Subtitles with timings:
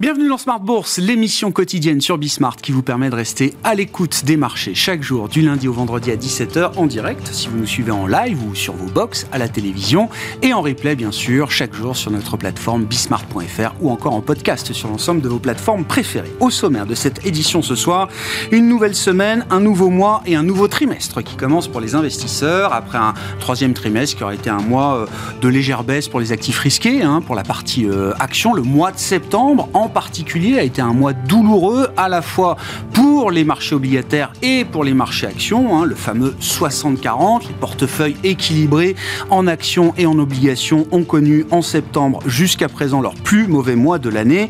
[0.00, 4.24] Bienvenue dans Smart Bourse, l'émission quotidienne sur Bismart qui vous permet de rester à l'écoute
[4.24, 7.66] des marchés chaque jour du lundi au vendredi à 17h en direct si vous nous
[7.66, 10.08] suivez en live ou sur vos box à la télévision
[10.40, 14.72] et en replay bien sûr chaque jour sur notre plateforme bismart.fr ou encore en podcast
[14.72, 16.30] sur l'ensemble de vos plateformes préférées.
[16.38, 18.08] Au sommaire de cette édition ce soir,
[18.52, 22.72] une nouvelle semaine, un nouveau mois et un nouveau trimestre qui commence pour les investisseurs
[22.72, 25.06] après un troisième trimestre qui aurait été un mois euh,
[25.40, 28.54] de légère baisse pour les actifs risqués hein, pour la partie euh, action.
[28.54, 32.56] Le mois de septembre en particulier a été un mois douloureux à la fois
[32.92, 35.76] pour les marchés obligataires et pour les marchés actions.
[35.76, 38.96] Hein, le fameux 60-40, les portefeuilles équilibrés
[39.30, 43.98] en actions et en obligations ont connu en septembre jusqu'à présent leur plus mauvais mois
[43.98, 44.48] de l'année.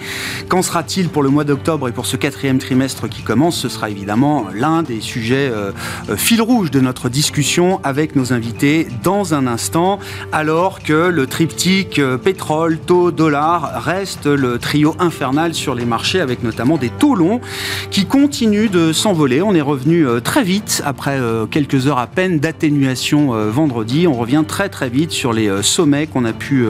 [0.48, 3.58] Qu'en sera-t-il pour le mois d'octobre et pour ce quatrième trimestre qui commence?
[3.58, 5.72] Ce sera évidemment l'un des sujets euh,
[6.08, 9.98] euh, fil rouge de notre discussion avec nos invités dans un instant,
[10.32, 14.94] alors que le triptyque euh, pétrole, taux, dollar reste le trio
[15.52, 17.40] sur les marchés avec notamment des taux longs
[17.90, 19.42] qui continuent de s'envoler.
[19.42, 24.06] On est revenu euh, très vite après euh, quelques heures à peine d'atténuation euh, vendredi.
[24.06, 26.66] On revient très très vite sur les sommets qu'on a pu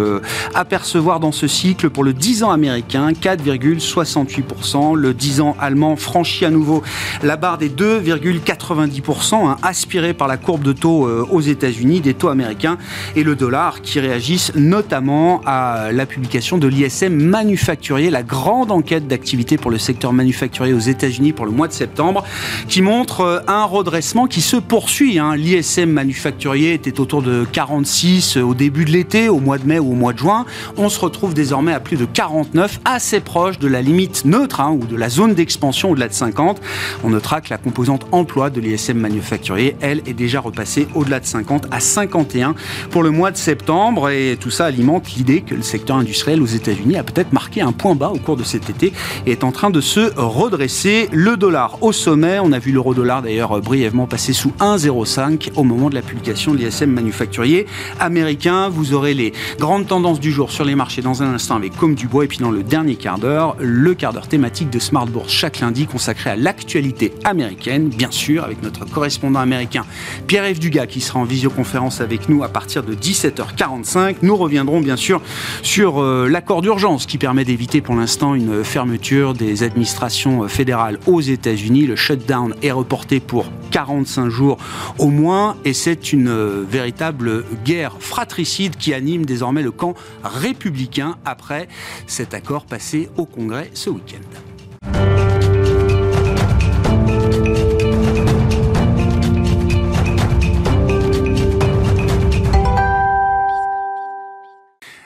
[0.54, 4.96] apercevoir dans ce cycle pour le 10 ans américain, 4,68%.
[4.96, 6.82] Le 10 ans allemand franchit à nouveau
[7.22, 12.28] la barre des 2,90%, hein, aspiré par la courbe de taux aux États-Unis, des taux
[12.28, 12.78] américains
[13.16, 18.72] et le dollar qui réagissent notamment à la publication de l'ISM manufacturier, la grande grande
[18.72, 22.24] enquête d'activité pour le secteur manufacturier aux États-Unis pour le mois de septembre,
[22.66, 25.18] qui montre euh, un redressement qui se poursuit.
[25.18, 25.36] Hein.
[25.36, 29.78] L'ISM manufacturier était autour de 46 euh, au début de l'été, au mois de mai
[29.78, 30.46] ou au mois de juin.
[30.78, 34.70] On se retrouve désormais à plus de 49, assez proche de la limite neutre hein,
[34.72, 36.58] ou de la zone d'expansion au-delà de 50.
[37.04, 41.26] On notera que la composante emploi de l'ISM manufacturier, elle, est déjà repassée au-delà de
[41.26, 42.54] 50 à 51
[42.88, 44.08] pour le mois de septembre.
[44.08, 47.72] Et tout ça alimente l'idée que le secteur industriel aux États-Unis a peut-être marqué un
[47.72, 48.92] point bas au cours de cet été
[49.26, 51.08] est en train de se redresser.
[51.12, 55.64] Le dollar au sommet, on a vu l'euro dollar d'ailleurs brièvement passer sous 1,05 au
[55.64, 57.66] moment de la publication de l'ISM manufacturier
[58.00, 58.68] américain.
[58.68, 61.94] Vous aurez les grandes tendances du jour sur les marchés dans un instant avec Comme
[61.94, 65.32] Dubois et puis dans le dernier quart d'heure, le quart d'heure thématique de Smart Bourse
[65.32, 69.84] chaque lundi consacré à l'actualité américaine, bien sûr, avec notre correspondant américain
[70.26, 74.16] Pierre-Yves Dugas qui sera en visioconférence avec nous à partir de 17h45.
[74.22, 75.20] Nous reviendrons bien sûr
[75.62, 81.20] sur euh, l'accord d'urgence qui permet d'éviter pour l'instant une fermeture des administrations fédérales aux
[81.20, 81.86] États-Unis.
[81.86, 84.58] Le shutdown est reporté pour 45 jours
[84.98, 91.68] au moins et c'est une véritable guerre fratricide qui anime désormais le camp républicain après
[92.06, 95.37] cet accord passé au Congrès ce week-end.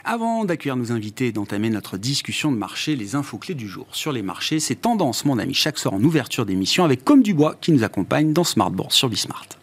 [0.04, 3.86] Avant d'accueillir nos invités et d'entamer notre discussion de marché, les infos clés du jour
[3.92, 7.54] sur les marchés, c'est tendance, mon ami, chaque soir en ouverture d'émission avec Comme Dubois
[7.60, 9.61] qui nous accompagne dans Smart Bourse sur Bismart.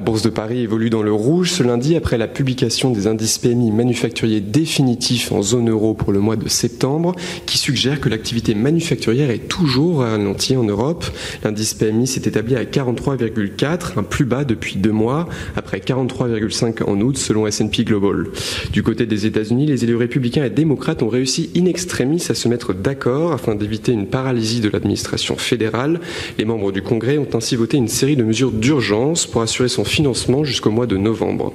[0.00, 3.36] La bourse de Paris évolue dans le rouge ce lundi après la publication des indices
[3.36, 8.54] PMI manufacturiers définitifs en zone euro pour le mois de septembre, qui suggère que l'activité
[8.54, 11.04] manufacturière est toujours ralentie en Europe.
[11.44, 16.98] L'indice PMI s'est établi à 43,4, un plus bas depuis deux mois, après 43,5 en
[17.02, 18.28] août selon S&P Global.
[18.72, 22.48] Du côté des États-Unis, les élus républicains et démocrates ont réussi in extremis à se
[22.48, 26.00] mettre d'accord afin d'éviter une paralysie de l'administration fédérale.
[26.38, 29.84] Les membres du Congrès ont ainsi voté une série de mesures d'urgence pour assurer son
[29.90, 31.52] financement jusqu'au mois de novembre.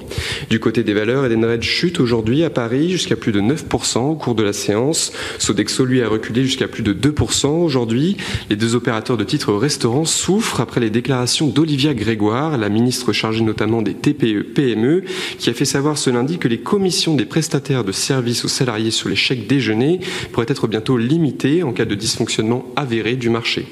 [0.50, 4.34] Du côté des valeurs, Edenred chute aujourd'hui à Paris jusqu'à plus de 9% au cours
[4.34, 5.12] de la séance.
[5.38, 8.16] Sodexo, lui, a reculé jusqu'à plus de 2% aujourd'hui.
[8.50, 13.42] Les deux opérateurs de titres restaurants souffrent après les déclarations d'Olivia Grégoire, la ministre chargée
[13.42, 15.04] notamment des TPE-PME, e,
[15.38, 18.90] qui a fait savoir ce lundi que les commissions des prestataires de services aux salariés
[18.90, 20.00] sur les chèques déjeuner
[20.32, 23.66] pourraient être bientôt limitées en cas de dysfonctionnement avéré du marché.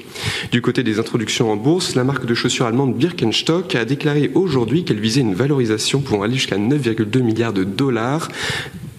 [0.51, 4.44] Du côté des introductions en bourse, la marque de chaussures allemande Birkenstock a déclaré aujourd'hui
[4.85, 8.29] qu'elle visait une valorisation pouvant aller jusqu'à 9,2 milliards de dollars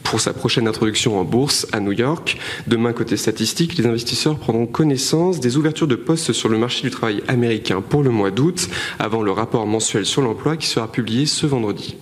[0.02, 2.38] pour sa prochaine introduction en bourse à New York.
[2.66, 6.90] Demain, côté statistique, les investisseurs prendront connaissance des ouvertures de postes sur le marché du
[6.90, 8.68] travail américain pour le mois d'août,
[8.98, 11.96] avant le rapport mensuel sur l'emploi qui sera publié ce vendredi.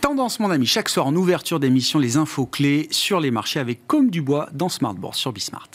[0.00, 3.86] Tendance, mon ami, chaque soir en ouverture d'émission, les infos clés sur les marchés avec
[3.86, 5.70] Comme du Bois dans Smart Bourse sur Bismart.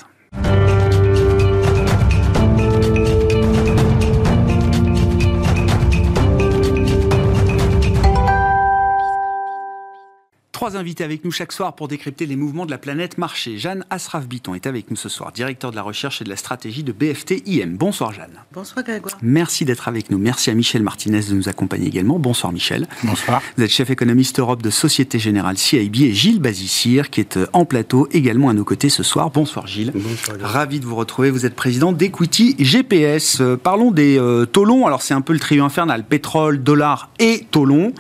[10.61, 13.57] Trois invités avec nous chaque soir pour décrypter les mouvements de la planète marché.
[13.57, 16.83] Jeanne Asraf-Biton est avec nous ce soir, directeur de la recherche et de la stratégie
[16.83, 17.77] de BFT IM.
[17.77, 18.39] Bonsoir Jeanne.
[18.53, 19.17] Bonsoir Grégoire.
[19.23, 20.19] Merci d'être avec nous.
[20.19, 22.19] Merci à Michel Martinez de nous accompagner également.
[22.19, 22.87] Bonsoir Michel.
[23.03, 23.41] Bonsoir.
[23.57, 27.47] Vous êtes chef économiste Europe de Société Générale CIB et Gilles Bazissir qui est euh,
[27.53, 29.31] en plateau également à nos côtés ce soir.
[29.31, 29.91] Bonsoir Gilles.
[29.95, 30.37] Bonsoir.
[30.41, 31.31] Ravi de vous retrouver.
[31.31, 33.41] Vous êtes président d'Equity GPS.
[33.41, 34.85] Euh, parlons des euh, taux longs.
[34.85, 37.93] Alors c'est un peu le trio infernal pétrole, dollar et taux longs.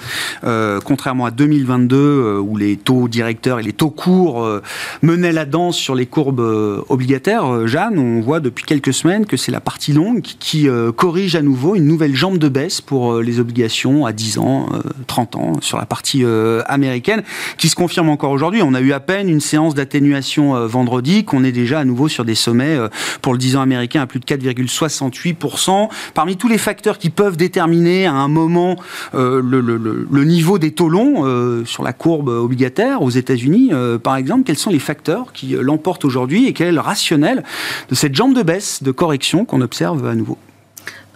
[0.43, 4.61] Euh, contrairement à 2022 euh, où les taux directeurs et les taux courts euh,
[5.01, 9.25] menaient la danse sur les courbes euh, obligataires, euh, Jeanne, on voit depuis quelques semaines
[9.25, 10.67] que c'est la partie longue qui,
[10.97, 14.79] corrige à nouveau une nouvelle jambe de baisse pour les obligations à 10 ans, euh,
[15.07, 16.23] 30 ans sur la partie
[16.67, 17.23] américaine,
[17.57, 18.61] qui se confirme encore aujourd'hui.
[18.61, 22.25] On a eu à peine une séance d'atténuation vendredi, qu'on est déjà à nouveau sur
[22.25, 22.77] des sommets
[23.21, 25.89] pour le 10 ans américain à plus de 4,68%.
[26.13, 28.75] Parmi tous les facteurs qui peuvent déterminer à un moment
[29.13, 34.43] le, le- niveau des taux longs sur la courbe obligataire aux États-Unis, euh, par exemple,
[34.43, 37.43] quels sont les facteurs qui euh, l'emportent aujourd'hui et quel est le rationnel
[37.89, 40.37] de cette jambe de baisse, de correction qu'on observe à nouveau?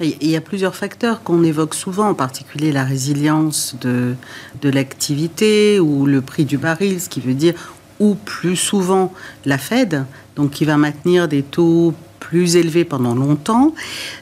[0.02, 4.16] Il y a plusieurs facteurs qu'on évoque souvent, en particulier la résilience de,
[4.62, 7.54] de l'activité ou le prix du baril, ce qui veut dire,
[8.02, 9.14] ou plus souvent
[9.46, 10.06] la Fed,
[10.36, 13.74] donc qui va maintenir des taux plus élevés pendant longtemps.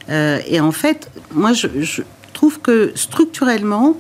[0.09, 2.03] Euh, et en fait, moi, je
[2.33, 3.97] trouve que structurellement,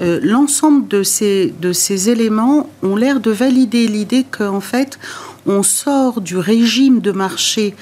[0.00, 4.98] euh, l'ensemble de ces, de éléments ont l'air de valider l'idée qu'en fait,
[5.46, 7.74] on sort du régime de marché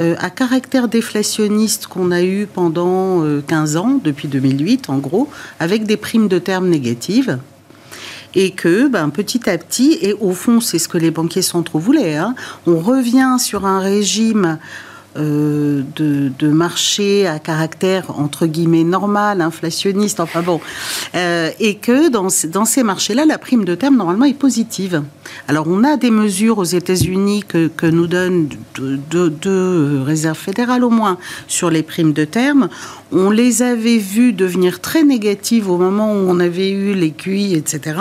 [0.00, 5.28] euh, à caractère déflationniste qu'on a eu pendant euh, 15 ans, depuis 2008 en gros,
[5.60, 7.38] avec des primes de termes négatives.
[8.36, 11.78] Et que ben, petit à petit, et au fond c'est ce que les banquiers centraux
[11.78, 12.34] voulaient, hein,
[12.66, 14.58] on revient sur un régime
[15.16, 20.60] euh, de, de marché à caractère entre guillemets normal, inflationniste, enfin bon,
[21.14, 25.02] euh, et que dans, ce- dans ces marchés-là, la prime de terme normalement est positive.
[25.48, 30.84] Alors on a des mesures aux États-Unis que, nous donnent deux de, de réserves fédérales
[30.84, 31.18] au moins
[31.48, 32.68] sur les primes de terme.
[33.12, 37.98] On les avait vues devenir très négatives au moment où on avait eu QI, etc.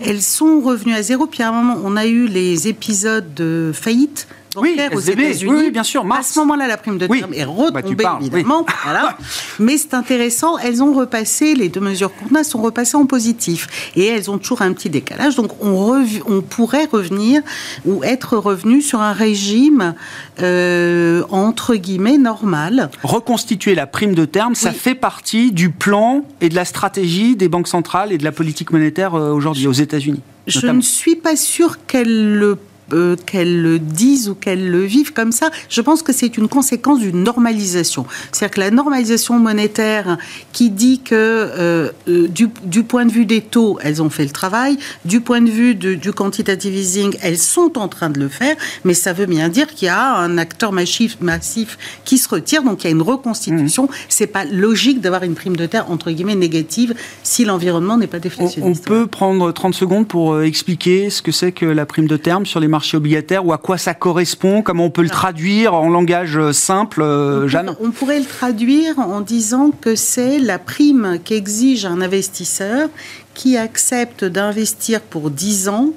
[0.00, 1.26] Elles sont revenues à zéro.
[1.26, 4.26] Puis à un moment, on a eu les épisodes de faillite
[4.56, 5.52] Oui, aux États-Unis.
[5.52, 7.20] oui, bien sûr, À ce moment-là, la prime de Oui.
[7.20, 8.26] terme est Bah, retombée, parles, oui.
[8.32, 8.66] évidemment.
[8.84, 9.16] Voilà.
[9.58, 13.90] Mais c'est intéressant, elles ont repassé, les deux mesures qu'on a sont repassées en positif.
[13.96, 15.36] Et elles ont toujours un petit décalage.
[15.36, 17.42] Donc on, rev- on pourrait revenir
[17.86, 19.94] ou être revenu sur un régime,
[20.40, 22.90] euh, entre guillemets, normal.
[23.02, 27.48] Reconstituer la prime de terme, ça fait partie du plan et de la stratégie des
[27.48, 30.20] banques centrales et de la politique monétaire euh, aujourd'hui aux États-Unis.
[30.46, 32.58] Je ne suis pas sûre qu'elles le
[32.92, 36.48] euh, qu'elles le disent ou qu'elles le vivent comme ça, je pense que c'est une
[36.48, 38.06] conséquence d'une normalisation.
[38.32, 40.18] C'est-à-dire que la normalisation monétaire
[40.52, 44.24] qui dit que euh, euh, du, du point de vue des taux, elles ont fait
[44.24, 48.18] le travail, du point de vue de- du quantitative easing, elles sont en train de
[48.20, 52.18] le faire, mais ça veut bien dire qu'il y a un acteur massif, massif qui
[52.18, 53.88] se retire, donc il y a une reconstitution.
[54.08, 58.16] C'est pas logique d'avoir une prime de terre entre guillemets négative si l'environnement n'est pas
[58.16, 58.84] On, on déflationniste.
[58.86, 62.60] peut prendre 30 secondes pour expliquer ce que c'est que la prime de terme sur
[62.60, 66.36] les marchés obligataires ou à quoi ça correspond, comment on peut le traduire en langage
[66.36, 71.84] euh, simple, euh, Jeanne On pourrait le traduire en disant que c'est la prime qu'exige
[71.86, 72.88] un investisseur
[73.34, 75.90] qui accepte d'investir pour 10 ans,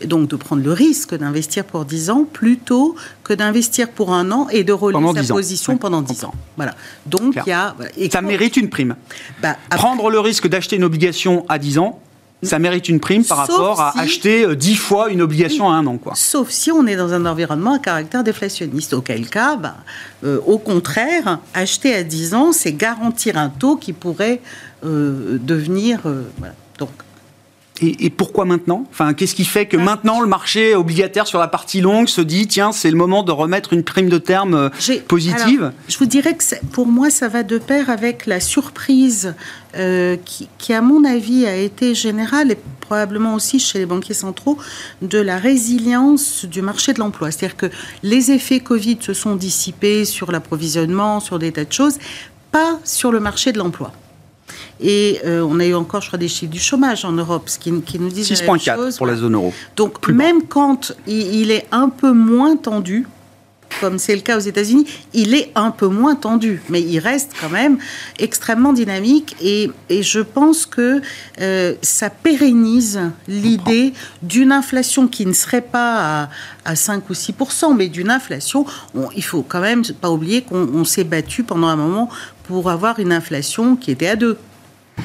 [0.00, 4.30] et donc de prendre le risque d'investir pour 10 ans, plutôt que d'investir pour un
[4.32, 6.34] an et de relever 10 sa position pendant je 10 ans.
[6.56, 6.74] Voilà.
[7.06, 7.74] Donc il y a...
[7.76, 7.92] voilà.
[7.96, 8.96] Et Ça mérite une prime.
[9.42, 12.00] bah, après- Prendre le risque d'acheter une obligation à 10 ans,
[12.42, 15.70] ça mérite une prime par Sauf rapport à si- acheter euh, 10 fois une obligation
[15.70, 15.98] à un an.
[15.98, 16.14] Quoi.
[16.16, 19.76] Sauf si on est dans un environnement à caractère déflationniste, auquel cas, bah,
[20.24, 24.40] euh, au contraire, acheter à 10 ans, c'est garantir un taux qui pourrait
[24.84, 26.00] euh, devenir...
[26.06, 26.54] euh, voilà.
[26.78, 26.90] Donc,
[27.82, 28.84] Et, et pourquoi maintenant?
[28.90, 29.82] Enfin, qu'est-ce qui fait que Ah.
[29.82, 33.32] maintenant le marché obligataire sur la partie longue se dit tiens, c'est le moment de
[33.32, 34.68] remettre une prime de terme euh,
[35.08, 35.60] positive?
[35.62, 39.34] alors, Je vous dirais que pour moi, ça va de pair avec la surprise
[39.76, 44.14] euh, qui, qui, à mon avis, a été générale et probablement aussi chez les banquiers
[44.14, 44.58] centraux
[45.00, 47.30] de la résilience du marché de l'emploi.
[47.30, 47.66] C'est-à-dire que
[48.02, 51.98] les effets Covid se sont dissipés sur l'approvisionnement, sur des tas de choses,
[52.50, 53.92] pas sur le marché de l'emploi.
[54.82, 57.58] Et euh, on a eu encore, je crois, des chiffres du chômage en Europe, ce
[57.58, 58.96] qui, qui nous même 6,4 chose.
[58.96, 59.52] pour la zone euro.
[59.76, 60.24] Donc Plus bas.
[60.24, 63.06] même quand il, il est un peu moins tendu,
[63.80, 64.84] comme c'est le cas aux États-Unis,
[65.14, 67.78] il est un peu moins tendu, mais il reste quand même
[68.18, 71.00] extrêmement dynamique et, et je pense que
[71.40, 76.28] euh, ça pérennise l'idée d'une inflation qui ne serait pas à,
[76.64, 78.66] à 5 ou 6% mais d'une inflation.
[78.94, 82.08] on- il faut quand même pas oublier qu'on on s'est battu pendant un moment
[82.48, 84.36] pour avoir une inflation qui était à 2.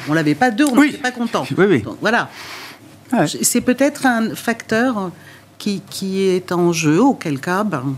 [0.10, 0.88] On l'avait pas 2, on Oui.
[0.88, 1.46] n'était pas content.
[1.58, 1.82] Oui, oui.
[1.82, 2.30] Donc, voilà.
[3.44, 5.12] C'est peut-être un facteur
[5.58, 7.96] qui, qui, est en jeu, auquel cas, ben,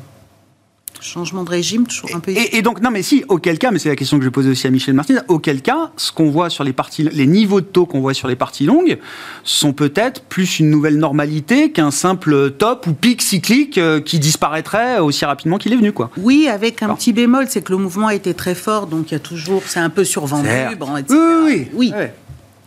[1.01, 2.31] Changement de régime, toujours un peu.
[2.31, 4.67] Et, donc, non, mais si, auquel cas, mais c'est la question que je posais aussi
[4.67, 7.85] à Michel Martinez, auquel cas, ce qu'on voit sur les parties, les niveaux de taux
[7.85, 8.97] qu'on voit sur les parties longues
[9.43, 14.99] sont peut-être plus une nouvelle normalité qu'un simple top ou pic cyclique euh, qui disparaîtrait
[14.99, 16.09] aussi rapidement qu'il est venu, quoi.
[16.17, 19.13] Oui, avec un petit bémol, c'est que le mouvement a été très fort, donc il
[19.13, 20.49] y a toujours, c'est un peu survendu,
[20.79, 21.19] bon, etc.
[21.45, 21.93] Oui, oui.
[21.95, 22.05] oui.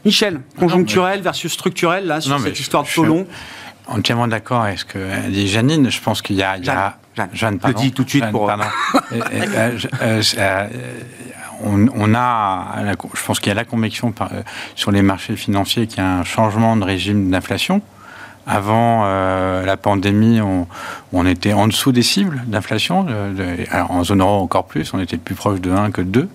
[0.04, 3.26] Michel, conjoncturel versus structurel, là, sur cette histoire de taux long
[3.90, 5.90] entièrement d'accord avec ce que dit Janine.
[5.90, 6.99] Je pense qu'il y a,
[7.32, 7.78] Jeanne, pardon.
[7.78, 8.50] Je dis tout de suite pour.
[8.50, 8.56] Euh,
[9.12, 10.68] euh, euh,
[11.62, 12.76] on, a,
[13.14, 14.14] je pense qu'il y a la conviction
[14.76, 17.82] sur les marchés financiers qu'il y a un changement de régime d'inflation.
[18.46, 20.40] Avant la pandémie,
[21.12, 23.06] on, était en dessous des cibles d'inflation.
[23.88, 26.28] en zone euro encore plus, on était plus proche de 1 que de 2.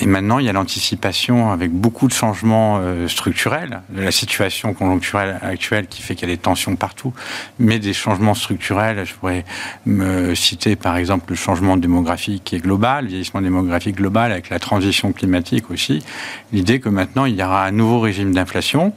[0.00, 4.72] Et maintenant, il y a l'anticipation avec beaucoup de changements euh, structurels, de la situation
[4.72, 7.12] conjoncturelle actuelle qui fait qu'il y a des tensions partout,
[7.58, 9.04] mais des changements structurels.
[9.04, 9.44] Je pourrais
[9.86, 14.50] me citer par exemple le changement démographique qui est global, le vieillissement démographique global avec
[14.50, 16.04] la transition climatique aussi.
[16.52, 18.92] L'idée que maintenant, il y aura un nouveau régime d'inflation,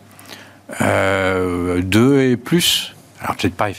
[0.81, 3.69] euh, deux et plus alors peut-être pas,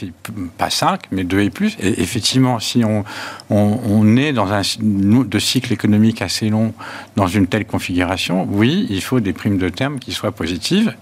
[0.57, 1.75] pas 5, mais 2 et plus.
[1.79, 6.73] Et effectivement, si on, est dans un de cycle économique assez long,
[7.17, 10.95] dans une telle configuration, oui, il faut des primes de terme qui soient positives.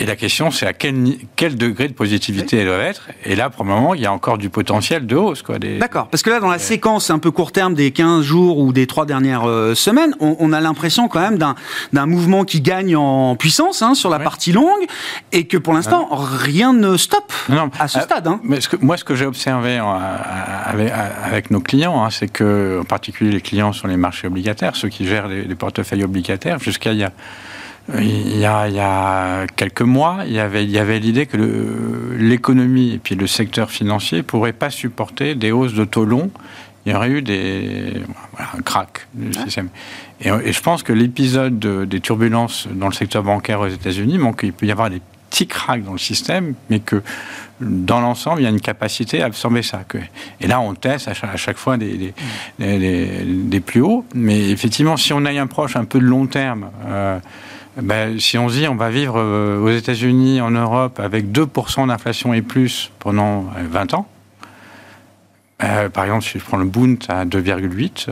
[0.00, 3.08] Et la question, c'est à quel, quel, degré de positivité elle doit être.
[3.26, 5.44] Et là, pour le moment, il y a encore du potentiel de hausse.
[5.78, 6.08] D'accord.
[6.08, 8.86] Parce que là, dans la séquence un peu court terme des 15 jours ou des
[8.86, 13.82] 3 dernières euh, semaines, on, a l'impression quand même d'un mouvement qui gagne en puissance
[13.82, 14.86] hein, sur la partie longue
[15.32, 17.32] et que pour l'instant, rien ne stoppe
[17.78, 18.26] à ce euh, stade.
[18.26, 18.40] Hein.
[18.42, 19.82] Mais ce que, moi, ce que j'ai observé euh,
[20.64, 20.92] avec,
[21.24, 24.88] avec, nos clients, hein, c'est que, en particulier les clients sur les marchés obligataires, ceux
[24.88, 27.12] qui gèrent les, les portefeuilles obligataires, jusqu'à il y a
[27.98, 31.36] il y, a, quelques mois, il y avait, il y avait l'idée que
[32.16, 36.30] l'économie et puis le secteur financier ne pourraient pas supporter des hausses de taux longs.
[36.86, 37.92] Il y aurait eu des,
[38.38, 39.68] un crack du système.
[40.20, 44.52] Et, je pense que l'épisode des turbulences dans le secteur bancaire aux États-Unis montre qu'il
[44.52, 47.02] peut y avoir des petits cracks dans le système, mais que
[47.60, 49.82] dans l'ensemble, il y a une capacité à absorber ça.
[50.40, 52.14] Et là, on teste à chaque, fois des,
[52.58, 54.04] des, plus hauts.
[54.14, 57.18] Mais effectivement, si on a un proche un peu de long terme, euh,
[57.82, 61.88] ben, si on se dit on va vivre euh, aux États-Unis, en Europe, avec 2%
[61.88, 64.08] d'inflation et plus pendant 20 euh, ans,
[65.62, 68.08] euh, par exemple, si je prends le Bund à 2,8,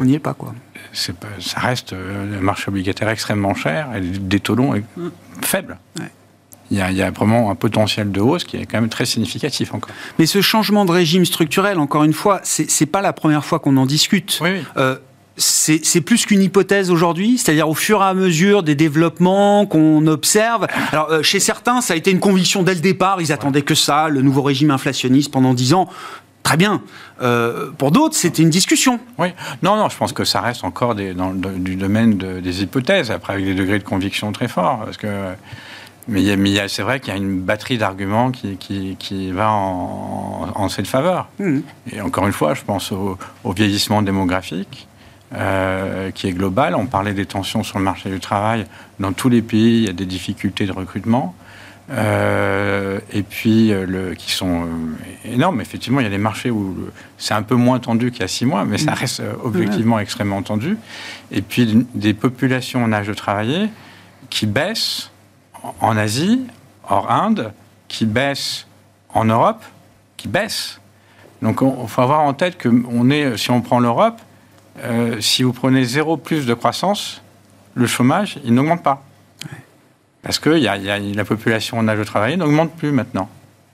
[0.00, 0.54] on n'y est pas quoi.
[0.92, 1.12] ça
[1.58, 5.08] reste un marché obligataire extrêmement cher et des taux longs mm.
[5.42, 5.78] faibles.
[6.70, 8.90] Il y, a, il y, a, vraiment un potentiel de hausse qui est quand même
[8.90, 9.90] très significatif encore.
[10.18, 13.78] Mais ce changement de régime structurel, encore une fois, c'est pas la première fois qu'on
[13.78, 14.38] en discute.
[14.42, 14.82] Oui, oui
[15.38, 20.66] c'est plus qu'une hypothèse aujourd'hui, c'est-à-dire au fur et à mesure des développements qu'on observe.
[20.92, 23.74] Alors euh, chez certains, ça a été une conviction dès le départ, ils attendaient que
[23.74, 25.88] ça, le nouveau régime inflationniste pendant dix ans.
[26.42, 26.80] Très bien.
[27.20, 29.00] Euh, pour d'autres, c'était une discussion.
[29.18, 29.28] Oui.
[29.62, 33.34] Non, non, je pense que ça reste encore des, dans du domaine des hypothèses, après
[33.34, 34.80] avec des degrés de conviction très forts.
[34.84, 35.08] Parce que,
[36.06, 41.28] mais, c'est vrai qu'il y a une batterie d'arguments qui, qui, va en, cette faveur.
[41.38, 41.58] Mmh.
[41.92, 44.88] Et encore une fois, je pense au, au vieillissement démographique.
[45.34, 46.74] Euh, qui est global.
[46.74, 48.64] On parlait des tensions sur le marché du travail.
[48.98, 51.34] Dans tous les pays, il y a des difficultés de recrutement.
[51.90, 54.66] Euh, et puis, euh, le, qui sont
[55.26, 55.60] énormes.
[55.60, 56.74] Effectivement, il y a des marchés où
[57.18, 58.94] c'est un peu moins tendu qu'il y a six mois, mais ça mm.
[58.94, 60.78] reste objectivement extrêmement tendu.
[61.30, 63.68] Et puis, des populations en âge de travailler
[64.30, 65.10] qui baissent
[65.80, 66.40] en Asie,
[66.88, 67.52] hors Inde,
[67.88, 68.66] qui baissent
[69.12, 69.62] en Europe,
[70.16, 70.80] qui baissent.
[71.42, 74.22] Donc, il faut avoir en tête que on est, si on prend l'Europe,
[74.84, 77.22] euh, si vous prenez zéro plus de croissance,
[77.74, 79.04] le chômage, il n'augmente pas.
[80.22, 83.28] Parce que y a, la population en âge de travailler n'augmente plus maintenant.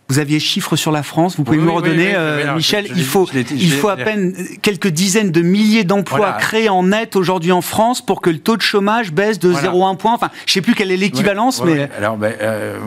[0.08, 3.73] Vous aviez chiffres sur la France, vous pouvez me redonner, euh, Michel Il faut, il
[3.73, 8.20] faut à peine quelques dizaines de milliers d'emplois créés en net aujourd'hui en France pour
[8.20, 10.12] que le taux de chômage baisse de 0,1 point.
[10.12, 11.88] Enfin, je ne sais plus quelle est l'équivalence, mais...
[11.96, 12.78] Alors, ben, euh,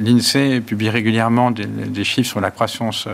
[0.00, 3.08] l'INSEE publie régulièrement des, des, chiffres sur la croissance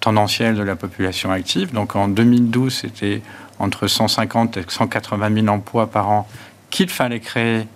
[0.00, 1.72] tendancielle de la population active.
[1.72, 3.22] Donc en 2012, c'était
[3.60, 6.26] entre 150 et 180 000 emplois par an
[6.70, 7.68] qu'il fallait créer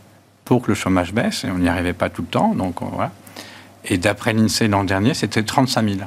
[0.44, 2.54] pour que le chômage baisse, et on n'y arrivait pas tout le temps.
[2.54, 3.12] Donc voilà.
[3.84, 6.00] Et d'après l'INSEE l'an dernier, c'était 35 000.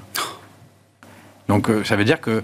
[1.47, 2.43] Donc euh, ça veut dire que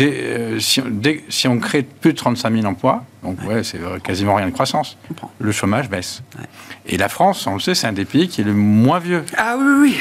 [0.00, 4.46] euh, si, on crée plus de 35 000 emplois, donc ouais, c'est euh, quasiment rien
[4.46, 4.98] de croissance,
[5.38, 6.22] le chômage baisse.
[6.86, 9.24] Et la France, on le sait, c'est un des pays qui est le moins vieux.
[9.36, 9.96] Ah oui, oui.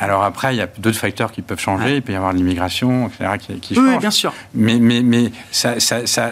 [0.00, 1.96] Alors après, il y a d'autres facteurs qui peuvent changer.
[1.96, 4.32] Il peut y avoir l'immigration, etc., qui, qui Oui, bien sûr.
[4.54, 6.30] Mais, mais, mais ça, ça, ça,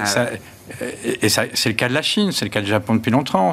[1.22, 3.52] et c'est le cas de la Chine, c'est le cas du Japon depuis longtemps.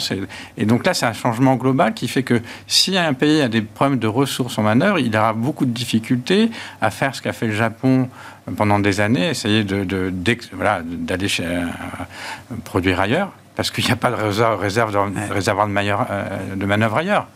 [0.57, 3.61] Et donc là, c'est un changement global qui fait que si un pays a des
[3.61, 6.49] problèmes de ressources en manœuvre, il aura beaucoup de difficultés
[6.81, 8.09] à faire ce qu'a fait le Japon
[8.57, 11.65] pendant des années, essayer d'aller de, euh,
[12.63, 16.65] produire ailleurs, parce qu'il n'y a pas de réserve, réserve de, réservoir de, euh, de,
[16.65, 17.27] manœuvre ailleurs.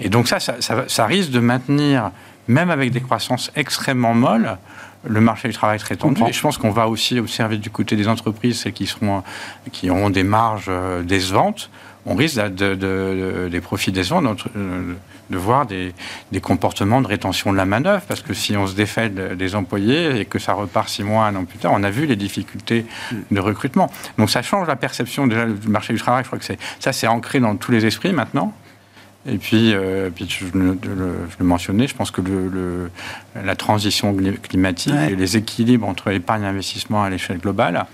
[0.00, 2.10] Et donc ça ça, ça risque de maintenir,
[2.48, 4.58] même avec des croissances extrêmement molles,
[5.08, 6.22] le marché du travail très tendu.
[6.28, 9.22] Et je pense qu'on va aussi observer du côté des entreprises, celles qui, seront,
[9.72, 11.70] qui auront des marges euh, décevantes,
[12.06, 14.34] on risque de, de, des profits décevants de,
[15.30, 15.92] de voir des,
[16.32, 20.18] des, comportements de rétention de la manœuvre, parce que si on se défait des employés
[20.18, 22.86] et que ça repart six mois, un an plus tard, on a vu les difficultés
[23.30, 23.90] de recrutement.
[24.18, 26.24] Donc ça change la perception déjà du marché du travail.
[26.24, 26.44] Je crois que
[26.80, 28.54] ça, c'est ancré dans tous les esprits maintenant.
[29.26, 30.78] Et puis, euh, puis je, le,
[31.38, 32.90] je, mentionnais, je pense que le,
[33.44, 37.86] la transition climatique et les équilibres entre épargne et investissement à l'échelle globale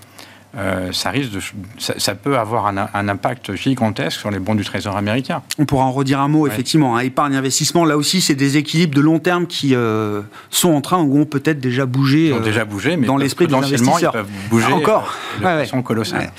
[0.57, 1.39] euh, ça risque de,
[1.77, 5.43] ça, peut avoir un, impact gigantesque sur les bons du Trésor américain.
[5.59, 6.95] On pourra en redire un mot, effectivement.
[6.95, 7.01] Hein.
[7.01, 10.99] épargne, investissement, là aussi, c'est des équilibres de long terme qui euh, sont en train
[11.03, 12.27] ou ont peut-être déjà bougé.
[12.27, 13.99] Ils ont déjà bougé, mais dans l'esprit des investisseurs.
[13.99, 16.31] Ils peuvent bouger encore de façon colossale.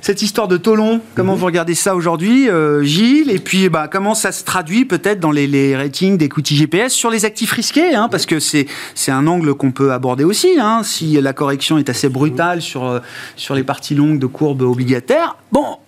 [0.00, 1.38] Cette histoire de Tolon, comment mhm.
[1.38, 3.30] vous regardez ça aujourd'hui, euh, Gilles?
[3.30, 7.24] Et puis, bah, comment ça se traduit peut-être dans les, ratings d'equity GPS sur les
[7.24, 8.66] actifs risqués hein, Parce que c'est
[9.08, 10.58] un angle qu'on peut aborder aussi.
[10.60, 13.00] Hein, si la correction est assez brutale sur,
[13.36, 15.38] sur sur les parties longues de courbes obligataires.
[15.52, 15.78] Bon,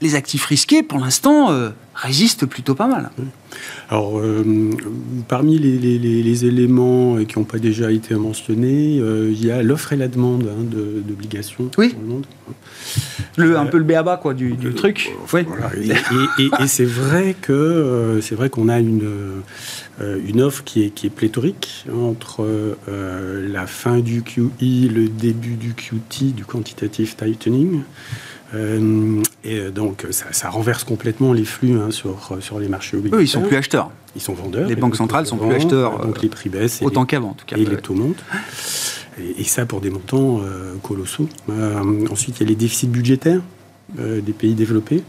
[0.00, 3.10] les actifs risqués, pour l'instant, euh, résistent plutôt pas mal.
[3.88, 4.44] Alors, euh,
[5.28, 9.96] parmi les, éléments qui n'ont pas déjà été mentionnés, euh, il y a l'offre et
[9.96, 10.64] la demande hein,
[11.06, 11.94] d'obligations oui.
[11.94, 12.26] dans le monde.
[13.36, 15.12] Le, un peu le béaba quoi, du, truc.
[15.32, 15.40] Oui.
[16.38, 19.42] Et, c'est vrai que c'est vrai qu'on a une,
[20.00, 22.46] une offre qui est, qui est pléthorique entre
[22.86, 27.80] la fin du QE, le début du QT, du quantitative tightening.
[28.54, 33.20] Euh, et donc, ça, renverse complètement les flux hein, sur, sur les marchés obligataires.
[33.20, 33.90] Eux, ils sont plus acheteurs.
[34.14, 34.68] Ils sont vendeurs.
[34.68, 35.98] Les banques centrales sont plus acheteurs.
[36.04, 36.80] Donc, les prix baissent.
[36.82, 37.56] Autant qu'avant, en tout cas.
[37.56, 38.24] Et les taux montent.
[39.38, 41.28] Et, ça pour des montants euh, colossaux.
[41.50, 43.40] Euh, ensuite, il y a les déficits budgétaires
[43.94, 45.04] des pays développés.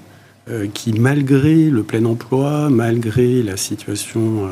[0.73, 4.47] qui, malgré le plein emploi, malgré la situation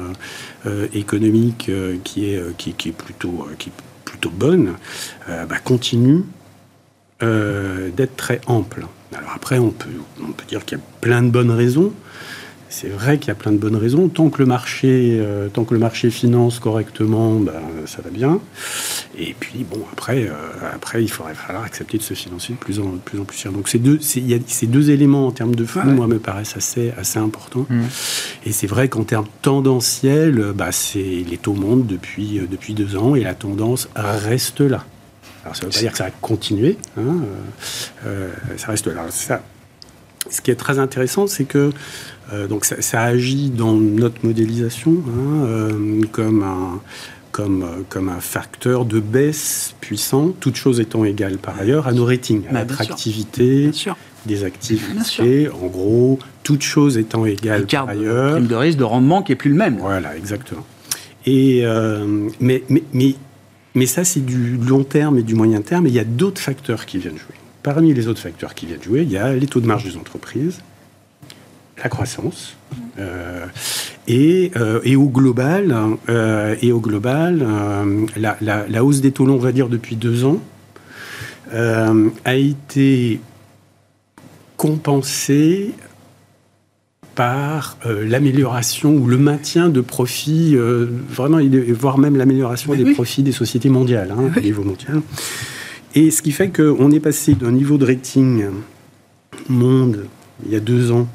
[0.94, 1.70] économique
[2.04, 3.72] qui, est, qui, est plutôt, qui
[4.04, 4.74] plutôt bonne,
[5.28, 6.24] bah, continuent
[7.24, 8.86] euh, d'être très ample.
[9.16, 9.90] Alors après, on peut,
[10.22, 11.94] on peut dire qu'il y a plein de bonnes raisons.
[12.68, 14.10] C'est vrai qu'il y a plein de bonnes raisons.
[14.10, 17.54] Tant que le marché, euh, tant que le marché finance correctement, ben,
[17.86, 18.42] ça va bien.
[19.18, 20.34] Et puis bon, après, euh,
[20.74, 23.54] après, il faudrait falloir accepter de se financer de plus en plus, en plus cher.
[23.54, 26.20] Donc ces deux, il y a ces deux éléments en termes de flux, moi, me
[26.20, 27.66] paraissent assez, assez importants.
[27.70, 27.84] Mmh.
[28.46, 33.16] Et c'est vrai qu'en termes tendanciels, bah, c'est les taux montent depuis depuis deux ans
[33.16, 34.84] et la tendance reste là.
[35.46, 36.78] Alors, ça ne veut pas dire que ça va continuer.
[36.98, 37.22] Hein, euh,
[38.08, 39.06] euh, ça reste là.
[39.12, 39.44] Ça,
[40.30, 41.72] ce qui est très intéressant, c'est que
[42.34, 45.78] euh, donc ça, agit dans notre modélisation hein,
[46.12, 46.82] comme un
[47.32, 52.06] comme, comme un facteur de baisse puissant, toutes choses étant égales par ailleurs, à nos
[52.06, 53.72] ratings, à l'attractivité
[54.26, 54.90] des actifs
[55.62, 58.40] En gros, toutes choses étant égales par ailleurs.
[58.40, 59.78] de risque de rendement qui est plus le même.
[59.80, 60.66] Voilà, exactement.
[61.26, 61.66] Et,
[62.40, 63.16] mais, mais, mais
[63.76, 65.86] mais ça, c'est du long terme et du moyen terme.
[65.86, 67.36] Et il y a d'autres facteurs qui viennent jouer.
[67.62, 69.98] Parmi les autres facteurs qui viennent jouer, il y a les taux de marge des
[69.98, 70.62] entreprises,
[71.84, 72.56] la croissance,
[73.00, 73.46] euh,
[74.08, 75.76] et, euh, et, au global,
[76.10, 77.46] euh, et au global
[78.16, 80.40] la, la, hausse des taux longs, on va dire depuis deux ans,
[81.52, 83.20] a été
[84.58, 85.72] compensée
[87.16, 91.40] par euh, l'amélioration ou le maintien de profits, euh, vraiment,
[91.74, 95.02] voire même l'amélioration des profits des sociétés mondiales, hein, au niveau mondial.
[95.96, 98.46] Et ce qui fait qu'on est passé d'un niveau de rating
[99.48, 100.06] monde,
[100.46, 101.08] il y a deux ans,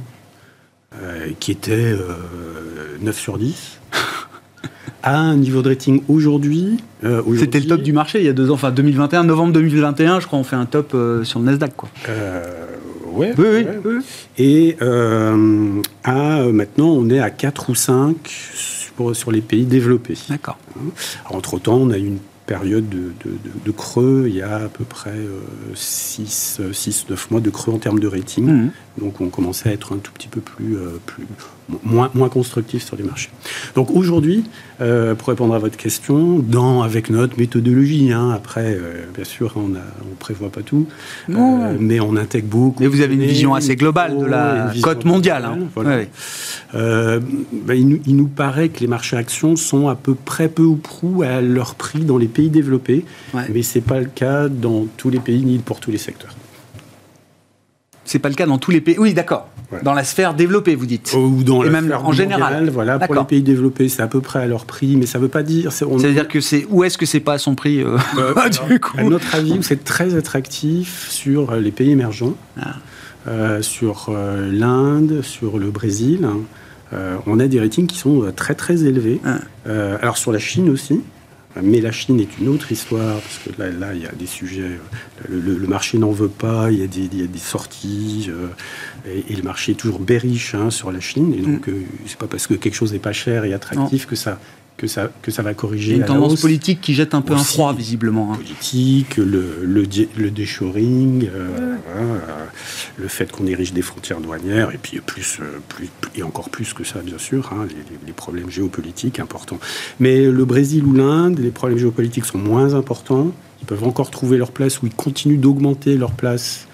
[1.02, 1.94] euh, qui était
[3.02, 3.80] 9 sur 10,
[5.02, 6.78] à un niveau de rating aujourd'hui.
[7.38, 10.26] C'était le top du marché il y a deux ans, enfin 2021, novembre 2021, je
[10.26, 11.76] crois, on fait un top sur le Nasdaq.
[11.76, 11.90] Quoi.
[13.12, 13.98] Ouais, oui, oui,
[14.38, 20.16] Et euh, à, maintenant, on est à 4 ou 5 sur, sur les pays développés.
[20.28, 20.58] D'accord.
[20.76, 20.90] Hein.
[21.30, 23.12] Entre-temps, on a eu une période de,
[23.64, 25.14] de, creux, il y a à peu près
[25.76, 28.44] 6-9 euh, mois de creux en termes de rating.
[28.44, 28.70] Mmh.
[28.98, 31.28] Donc on commençait à être un tout petit peu plus, euh, plus
[31.84, 33.30] moins, moins constructif sur les marchés.
[33.74, 34.44] Donc aujourd'hui,
[34.80, 39.52] euh, pour répondre à votre question, dans, avec notre méthodologie, hein, après, euh, bien sûr,
[39.56, 40.86] on ne on prévoit pas tout,
[41.28, 42.82] euh, mais on intègre beaucoup.
[42.82, 45.44] Mais vous avez une vision assez globale de la cote mondiale.
[45.44, 45.58] Hein.
[45.74, 46.04] Voilà.
[46.72, 50.62] Ben, il, nous, il, nous, paraît que les marchés actions sont à peu près peu
[50.62, 53.04] ou prou à leur prix dans les pays développés,
[53.34, 56.34] mais ce n'est pas le cas dans tous les pays ni pour tous les secteurs.
[58.04, 58.96] C'est pas le cas dans tous les pays.
[58.98, 59.48] Oui, d'accord.
[59.84, 61.14] Dans la sphère développée, vous dites.
[61.16, 62.54] Ou dans Et la même sphère en général.
[62.54, 65.20] mondiale, Voilà, pour les pays développés, c'est à peu près à leur prix, mais ça
[65.20, 65.70] veut pas dire.
[65.70, 67.96] c'est- on- C'est-à-dire que c'est où est-ce que c'est pas à son prix euh,
[68.68, 72.74] du coup À notre avis, c'est très attractif sur euh, les pays émergents, Ah.
[73.28, 76.24] euh, sur euh, l'Inde, sur le Brésil.
[76.24, 76.38] hein.
[77.26, 79.20] On a des ratings qui sont très très élevés.
[79.24, 79.38] Ah.
[80.02, 81.00] Alors sur la Chine aussi.
[81.60, 84.26] Mais la Chine est une autre histoire, parce que là, là il y a des
[84.26, 84.78] sujets.
[85.28, 87.38] Le, le- le marché n'en veut pas, il y a des, il y a des
[87.38, 88.46] sorties, euh,
[89.10, 91.34] et, et le marché est toujours bearish hein, sur la Chine.
[91.34, 91.70] Et donc, Mm.
[91.70, 94.38] euh, c'est pas parce que quelque chose n'est pas cher et attractif que ça,
[94.80, 97.12] que, ça, que ça va Il corriger y a une tendance hausse politique qui jette
[97.14, 98.32] un peu un froid, visiblement.
[98.32, 98.36] hein.
[98.36, 99.84] politique, le, le,
[100.16, 102.18] le deshoring, euh, euh,
[102.96, 106.72] le fait qu'on érige des frontières douanières, et puis plus, euh, plus, et encore plus
[106.72, 109.58] que ça, bien sûr, hein, les, les- les problèmes géopolitiques importants.
[109.98, 113.32] Mais le Brésil ou l'Inde, les problèmes géopolitiques sont moins importants.
[113.60, 116.66] Ils peuvent encore trouver leur place ou ils continuent d'augmenter leur place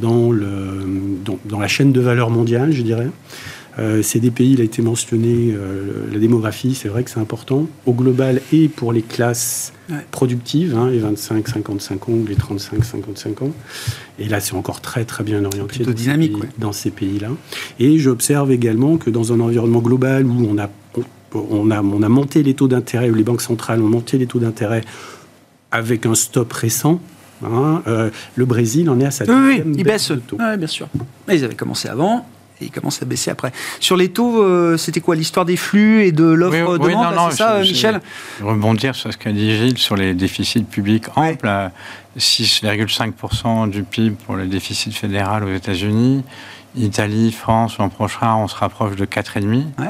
[0.00, 0.86] dans, le,
[1.24, 3.08] dans, dans la chaîne de valeur mondiale, je dirais.
[3.78, 7.20] Euh, c'est des pays, il a été mentionné, euh, la démographie, c'est vrai que c'est
[7.20, 10.04] important, au global et pour les classes Ouais.
[10.10, 13.52] productives, hein, les 25-55 ans les 35-55 ans.
[14.18, 16.48] Et là, c'est encore très très bien orienté dans ces dynamique, pays- ouais.
[16.58, 17.28] dans ces pays-là.
[17.78, 20.68] Et j'observe également que dans un environnement global où on a,
[21.32, 24.26] on a, on a monté les taux d'intérêt, où les banques centrales ont monté les
[24.26, 24.82] taux d'intérêt
[25.70, 27.00] avec un stop récent,
[27.44, 30.36] hein, euh, le Brésil en est à sa Oui, oui, il baisse de taux.
[30.36, 30.88] Ouais, bien sûr.
[31.28, 32.26] Mais ils avaient commencé avant.
[32.60, 33.52] Et ils commencent à baisser après.
[33.80, 37.10] Sur les taux, euh, c'était quoi l'histoire des flux et de l'offre-demande Oui, oui, non,
[37.14, 38.00] non, C'est ça, je- Michel
[38.42, 41.30] Rebondir sur ce qu'a dit Gilles sur les déficits publics Ouais.
[41.32, 41.70] amples, à
[42.16, 46.24] 6,5% du PIB pour le déficit fédéral aux États-Unis.
[46.76, 49.66] Italie, France, l'an prochain, on se rapproche de 4,5%.
[49.78, 49.86] Ouais.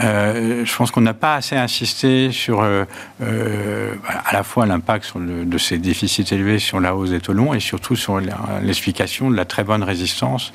[0.00, 2.84] Euh, je pense qu'on n'a pas assez insisté sur euh,
[3.22, 7.54] euh, à la fois l'impact de ces déficits élevés sur la hausse des taux longs
[7.54, 8.20] et surtout sur
[8.62, 10.52] l'explication de la très bonne résistance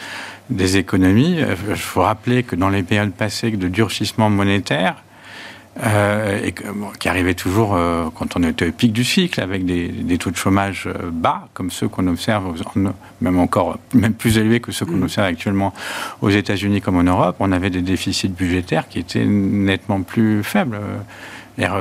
[0.49, 1.39] des économies.
[1.69, 4.95] Il faut rappeler que dans les périodes passées de durcissement monétaire,
[5.82, 9.39] euh, et que, bon, qui arrivait toujours euh, quand on était au pic du cycle,
[9.39, 12.54] avec des, des taux de chômage euh, bas, comme ceux qu'on observe,
[13.22, 15.74] même encore même plus élevés que ceux qu'on observe actuellement
[16.22, 20.80] aux États-Unis comme en Europe, on avait des déficits budgétaires qui étaient nettement plus faibles.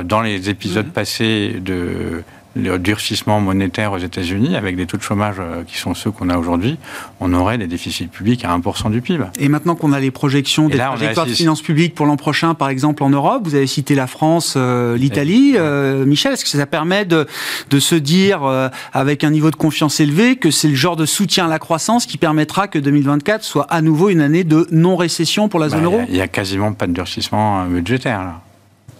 [0.03, 2.23] Dans les épisodes passés de
[2.59, 6.29] le durcissement monétaire aux États-Unis, avec des taux de chômage euh, qui sont ceux qu'on
[6.29, 6.77] a aujourd'hui,
[7.19, 9.25] on aurait des déficits publics à 1% du PIB.
[9.39, 12.69] Et maintenant qu'on a les projections des trajectoires de finances publiques pour l'an prochain, par
[12.69, 15.53] exemple en Europe, vous avez cité la France, euh, l'Italie.
[15.55, 17.27] Euh, Michel, est-ce que ça permet de,
[17.69, 21.05] de se dire, euh, avec un niveau de confiance élevé, que c'est le genre de
[21.05, 25.49] soutien à la croissance qui permettra que 2024 soit à nouveau une année de non-récession
[25.49, 26.01] pour la Bah, zone euro?
[26.07, 28.19] Il n'y a, quasiment pas de durcissement budgétaire.
[28.19, 28.41] Là.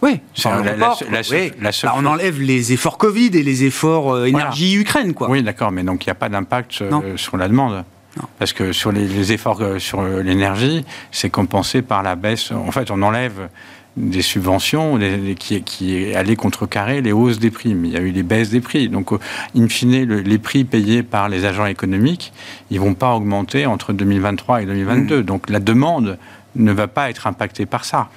[0.01, 1.21] Oui, C'est Enfin, la- on la- la-.
[1.31, 1.51] Oui.
[1.61, 5.29] Bah, enlève les efforts Covid et les efforts euh, énergie Ukraine, quoi.
[5.29, 7.83] Oui, d'accord, mais donc il n'y a pas d'impact euh, sur la demande.
[8.17, 8.23] Non.
[8.39, 12.51] Parce que sur les, les efforts euh, sur euh, l'énergie, c'est compensé par la baisse.
[12.51, 13.49] En fait, on enlève
[13.97, 17.75] des subventions des- qui, qui allaient contrecarrer les hausses des prix.
[17.75, 18.87] Mais il y a eu des baisses des prix.
[18.87, 19.19] Donc, euh,
[19.57, 22.31] in fine, le- les prix payés par les agents économiques,
[22.71, 24.69] ils vont pas augmenter entre 2023 et Mmh.
[24.69, 25.23] 2022.
[25.23, 26.17] Donc, la demande
[26.55, 28.07] ne va pas être impactée par ça.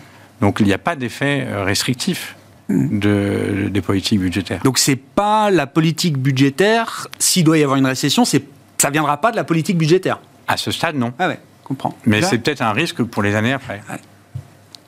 [0.42, 2.36] Donc, il n'y a pas d'effet euh, restrictif
[2.68, 4.60] de- des politiques budgétaires.
[4.62, 7.06] Donc c'est pas la politique budgétaire.
[7.18, 8.42] S'il doit y avoir une récession, c'est
[8.78, 10.20] ça viendra pas de la politique budgétaire.
[10.48, 11.12] À ce stade, non.
[11.18, 11.96] Ah ouais, comprends.
[12.06, 13.80] Mais Là- c'est peut-être un risque pour les années après.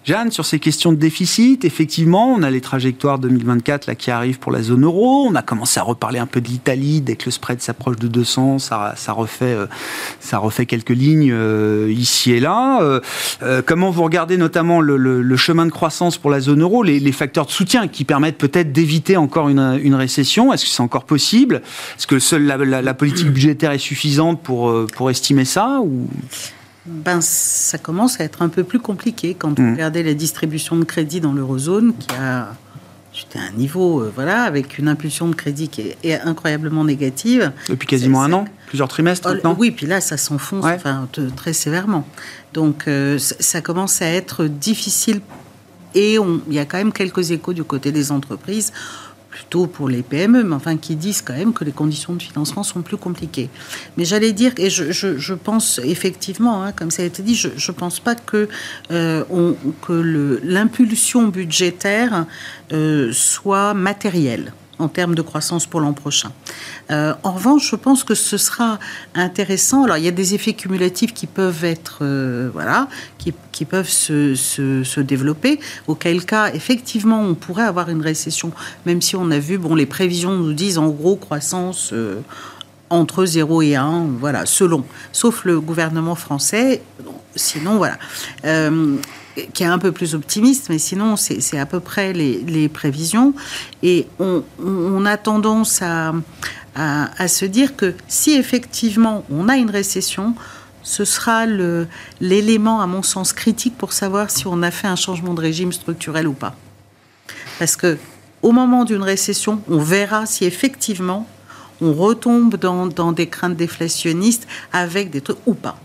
[0.04, 4.38] Jeanne, sur ces questions de déficit, effectivement, on a les trajectoires 2024 là, qui arrivent
[4.38, 5.26] pour la zone euro.
[5.26, 7.00] On a commencé à reparler un peu de l'Italie.
[7.00, 9.66] Dès que le spread s'approche de 200, ça, ça, refait, euh,
[10.20, 12.82] ça refait quelques lignes euh, ici et là.
[12.82, 17.12] Euh, comment vous regardez notamment le, chemin de croissance pour la zone euro, les, les
[17.12, 20.52] facteurs de soutien qui permettent peut-être d'éviter encore une, une récession?
[20.52, 21.62] Est-ce que c'est encore possible?
[21.96, 26.06] Est-ce que seule la, la- la politique budgétaire est suffisante pour, pour estimer ça ou...
[26.86, 30.84] Ben, ça commence à être un peu plus compliqué quand vous regardez la distribution de
[30.84, 32.48] crédit dans l'eurozone, qui a
[33.12, 36.84] j'étais à un niveau, euh, voilà, avec une impulsion de crédit qui est, est incroyablement
[36.84, 37.52] négative.
[37.68, 40.72] Depuis quasiment un an Plusieurs trimestres Oh, maintenant oui, puis là, ça s'enfonce Ouais.
[40.74, 42.04] enfin, t- très sévèrement.
[42.54, 45.20] Donc, euh, ça commence à être difficile.
[45.94, 48.72] Et il y a quand même quelques échos du côté des entreprises,
[49.34, 52.62] plutôt pour les PME, mais enfin, qui disent quand même que les conditions de financement
[52.62, 53.50] sont plus compliquées.
[53.96, 57.76] Mais j'allais dire, et je, pense effectivement, hein, comme ça a été dit, je ne
[57.76, 58.48] pense pas que,
[58.92, 59.24] euh,
[60.44, 62.26] l'impulsion budgétaire
[62.72, 66.32] euh, soit matérielle en termes de croissance pour l'an prochain.
[66.90, 68.78] Euh, en revanche, je pense que ce sera
[69.14, 69.84] intéressant.
[69.84, 74.34] Alors, il y a des effets cumulatifs qui peuvent être, euh, voilà, qui, peuvent se,
[74.34, 75.60] se- se développer.
[75.86, 78.52] Auquel cas, effectivement, on pourrait avoir une récession,
[78.84, 81.90] même si on a vu, bon, les prévisions nous disent en gros croissance.
[81.92, 82.20] euh,
[82.90, 84.84] entre 0 et 1, voilà, selon.
[85.10, 86.82] Sauf le gouvernement français,
[87.34, 87.96] sinon, voilà.
[89.52, 93.34] Qui est un peu plus optimiste, mais sinon, c'est à peu près les, prévisions.
[93.82, 96.14] Et on, a tendance à,
[96.76, 100.34] à, se dire que si effectivement on a une récession,
[100.84, 101.46] ce sera
[102.20, 105.72] l'élément, à mon sens, critique pour savoir si on a fait un changement de régime
[105.72, 106.54] structurel ou pas.
[107.58, 107.98] Parce que
[108.42, 111.26] au moment d'une récession, on verra si effectivement
[111.80, 115.78] on retombe dans, des craintes déflationnistes avec des trucs ou pas.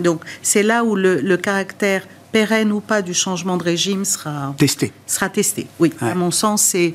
[0.00, 4.92] Donc c'est là où le, caractère pérenne ou pas du changement de régime sera testé.
[5.06, 5.68] Sera testé.
[5.78, 6.92] Oui, à mon sens, c'est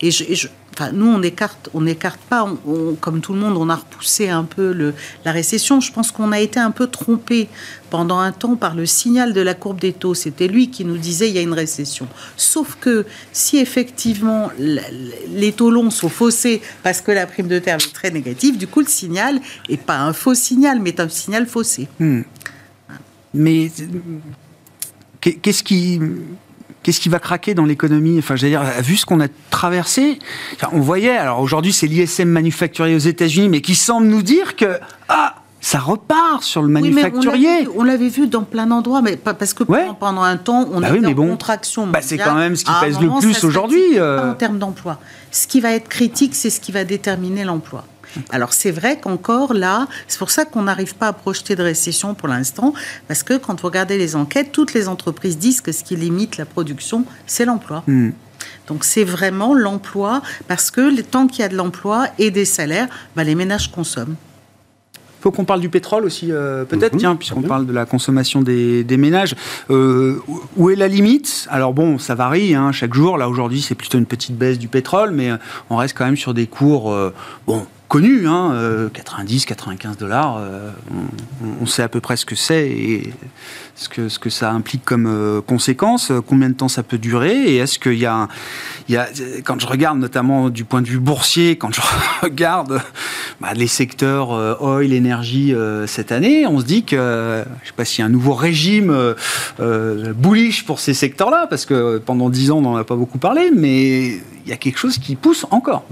[0.00, 0.48] et je,
[0.92, 2.52] nous, on n'écarte on écarte pas,
[3.00, 4.92] comme tout le monde, on a repoussé un peu le,
[5.24, 5.80] la récession.
[5.80, 7.48] Je pense qu'on a été un peu trompé
[7.90, 10.14] pendant un temps par le signal de la courbe des taux.
[10.14, 12.08] C'était lui qui nous disait il y a une récession.
[12.36, 17.76] Sauf que si effectivement les taux longs sont faussés parce que la prime de terre
[17.76, 21.46] est très négative, du coup le signal est pas un faux signal, mais un signal
[21.46, 21.86] faussé.
[22.00, 22.22] Hmm.
[23.32, 23.70] Mais
[25.34, 26.00] qu'est-ce qui
[26.82, 28.16] Qu'est-ce qui va craquer dans l'économie?
[28.20, 30.20] Enfin, j'allais dire, vu ce qu'on a traversé,
[30.70, 31.16] on voyait.
[31.16, 35.80] Alors aujourd'hui, c'est l'ISM manufacturier aux États-Unis, mais qui semble nous dire que ah, ça
[35.80, 37.66] repart sur le manufacturier.
[37.76, 39.64] on l'avait vu, dans plein d'endroits, mais pas parce que
[39.98, 42.72] pendant un temps, on a bah était en contraction bah, c'est quand même ce qui
[42.80, 43.98] pèse le plus aujourd'hui.
[43.98, 44.30] Euh.
[44.30, 45.00] En termes d'emploi.
[45.32, 47.84] Ce qui va être critique, c'est ce qui va déterminer l'emploi.
[48.30, 52.14] Alors c'est vrai qu'encore là, c'est pour ça qu'on n'arrive pas à projeter de récession
[52.14, 52.74] pour l'instant,
[53.08, 56.36] parce que quand vous regardez les enquêtes, toutes les entreprises disent que ce qui limite
[56.36, 57.82] la production, c'est l'emploi.
[57.86, 58.10] Hmm.
[58.68, 62.88] Donc c'est vraiment l'emploi, parce que tant qu'il y a de l'emploi et des salaires,
[63.14, 64.16] bah, les ménages consomment
[65.26, 67.00] faut qu'on parle du pétrole aussi, euh, peut-être, mhm.
[67.00, 69.34] tiens, puisqu'on parle de la consommation des, ménages.
[69.70, 70.22] Euh,
[70.56, 71.48] où est la limite?
[71.50, 73.18] Alors bon, ça varie hein, chaque jour.
[73.18, 75.30] Là, aujourd'hui, c'est plutôt une petite baisse du pétrole, mais
[75.68, 76.96] on reste quand même sur des cours,
[77.46, 80.70] bon, connu, hein, 90, euh, 95 dollars, euh,
[81.60, 83.12] on, sait à peu près ce que c'est et
[83.74, 87.34] ce que, ce que ça implique comme euh, conséquence, combien de temps ça peut durer,
[87.44, 88.28] et est-ce qu'il y a,
[88.88, 89.08] y a,
[89.44, 91.80] quand je regarde notamment du point de vue boursier, quand je
[92.22, 92.80] regarde
[93.40, 95.54] bah, les secteurs oil, énergie
[95.86, 99.14] cette année, on se dit que, je sais pas s'il y a un nouveau régime
[99.58, 103.50] bullish pour ces secteurs-là, parce que pendant 10 ans on n'en a pas beaucoup parlé,
[103.54, 104.06] mais
[104.46, 105.84] il y a quelque chose qui pousse encore.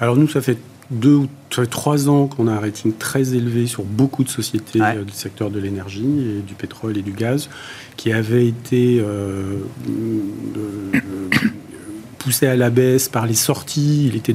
[0.00, 0.58] Alors nous, ça fait
[0.92, 1.28] deux ou
[1.70, 5.50] trois ans qu'on a un rating très élevé sur beaucoup de sociétés euh, du secteur
[5.50, 7.48] de l'énergie et du pétrole et du gaz
[7.96, 9.58] qui avaient été euh,
[10.56, 10.98] euh,
[12.18, 14.06] poussé à la baisse par les sorties.
[14.06, 14.34] Il était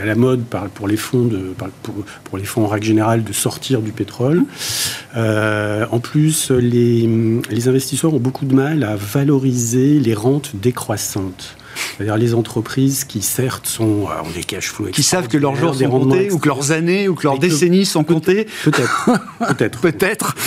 [0.00, 1.54] à la mode pour les fonds, de,
[2.24, 4.44] pour, les fonds en règle générale, de sortir du pétrole.
[5.14, 7.08] en plus, les,
[7.50, 11.56] les investisseurs ont beaucoup de mal à valoriser les rentes décroissantes.
[11.96, 15.74] C'est-à-dire les entreprises qui, certes, sont en des cash flows Qui savent que leurs jours
[15.74, 18.46] sont comptés, ou que leurs années, ou que leurs décennies sont comptées.
[18.64, 19.10] Peut-être.
[19.48, 19.80] Peut-être.
[19.86, 20.34] Peut-être.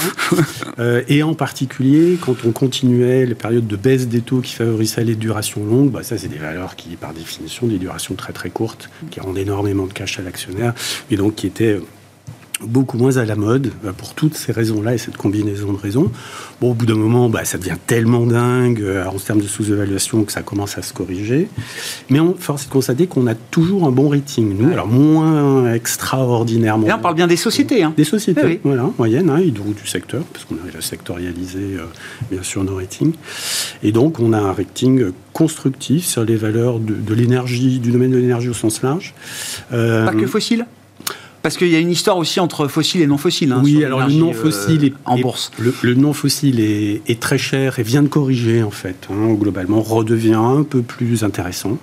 [0.78, 5.04] Euh, et en particulier, quand on continuait les périodes de baisse des taux qui favorissaient
[5.04, 8.50] les durations longues, bah ça, c'est des valeurs qui, par définition, des durations très très
[8.50, 10.74] courtes, qui rendent énormément de cash à l'actionnaire,
[11.12, 11.80] et donc qui étaient
[12.62, 16.12] beaucoup moins à la mode euh, pour toutes ces raisons-là et cette combinaison de raisons.
[16.62, 20.24] Bon, au bout d'un moment, bah, ça devient tellement dingue euh, en termes de sous-évaluation
[20.24, 21.48] que ça commence à se corriger.
[22.10, 26.88] Mais on force de constater qu'on a toujours un bon rating, nous, alors moins extraordinairement.
[26.88, 27.84] Là, on parle bien des sociétés.
[27.84, 27.94] Hein.
[27.96, 31.86] Des sociétés, eh voilà, moyenne, hein, du secteur, parce qu'on arrive à sectorialiser, euh,
[32.32, 33.14] bien sûr, nos ratings.
[33.84, 38.12] Et donc, on a un rating constructif sur les valeurs de, de l'énergie, du domaine
[38.12, 39.14] de l'énergie au sens large.
[39.70, 40.66] Pas que fossile
[41.50, 43.52] parce qu'il y a une histoire aussi entre fossiles et non fossiles.
[43.52, 45.50] Hein, oui, alors le non fossile est, en bourse.
[45.58, 49.08] Le, non fossile est, très cher et vient de corriger en fait.
[49.12, 51.80] Hein, globalement, redevient un peu plus intéressant.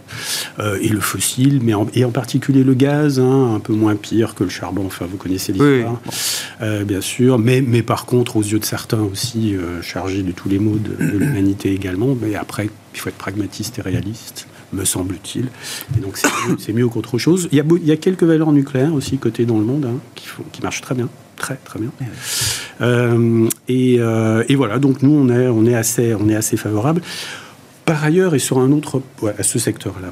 [0.60, 3.96] Euh, et le fossile, mais en, et en particulier le gaz, hein, un peu moins
[3.96, 4.84] pire que le charbon.
[4.86, 6.00] Enfin, vous connaissez l'histoire,
[6.62, 7.40] euh, bien sûr.
[7.40, 10.78] Mais, mais par contre, aux yeux de certains aussi, euh, chargés de tous les maux
[10.78, 12.16] de l'humanité également.
[12.22, 15.48] Mais après, il faut être pragmatiste et réaliste me semble-t-il.
[15.96, 16.18] Et donc
[16.58, 17.48] c'est mieux, qu'autre chose.
[17.52, 19.98] Il y, a, il y, a, quelques valeurs nucléaires aussi cotées dans le monde hein,
[20.14, 21.08] qui, font, qui marchent très bien.
[21.36, 21.90] Très, très bien.
[22.80, 26.56] Euh, et, euh, et, voilà, donc nous, on est, on est, assez, on est assez
[26.56, 27.02] favorable.
[27.84, 30.08] Par ailleurs, et sur un autre, ouais, à ce secteur-là,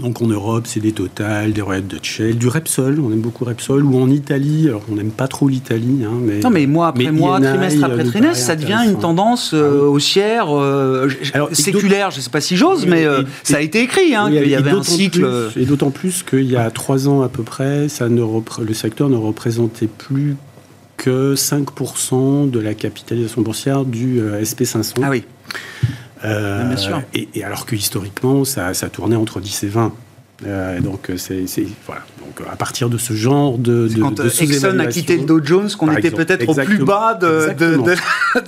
[0.00, 3.44] donc en Europe, c'est des Total, des Royal Dutch Shell, du Repsol, on aime beaucoup
[3.44, 6.04] Repsol, ou en Italie, alors on n'aime pas trop l'Italie.
[6.04, 9.82] Hein, mais, non, mais mois après mois, trimestre après trimestre, ça devient une tendance euh,
[9.82, 11.08] ah haussière, euh,
[11.52, 14.48] séculaire, je ne sais pas si j'ose, mais euh, ça a été écrit, hein, qu'il
[14.48, 15.26] y avait un cycle.
[15.56, 18.22] et d'autant plus qu'il y a trois ans à peu près, ça ne
[18.62, 20.36] le secteur ne représentait plus
[20.96, 24.94] que 5% de la capitalisation boursière du SP500.
[25.02, 25.24] Ah oui.
[26.24, 26.74] Euh,
[27.12, 29.92] et, alors que historiquement, ça, ça, tournait entre 10 et 20.
[30.46, 31.44] Euh, donc c'est
[31.86, 32.02] voilà.
[32.18, 35.40] Donc à partir de ce genre de, de quand de Exxon a quitté le Dow
[35.42, 37.90] Jones, qu'on était peut-être au plus bas de, de, de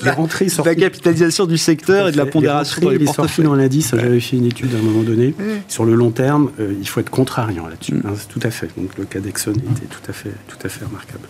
[0.05, 3.45] la, la, capitalisation du secteur et de la pondération des portefeuilles.
[3.45, 5.35] dans l'indice, j'avais fait une étude à un moment donné.
[5.69, 7.95] Sur le long terme, euh, il faut être contrariant là-dessus.
[7.95, 8.03] Mm.
[8.07, 8.69] Hein, tout à fait.
[8.77, 11.29] Donc le cas d'Exxon était tout à fait, tout à fait remarquable.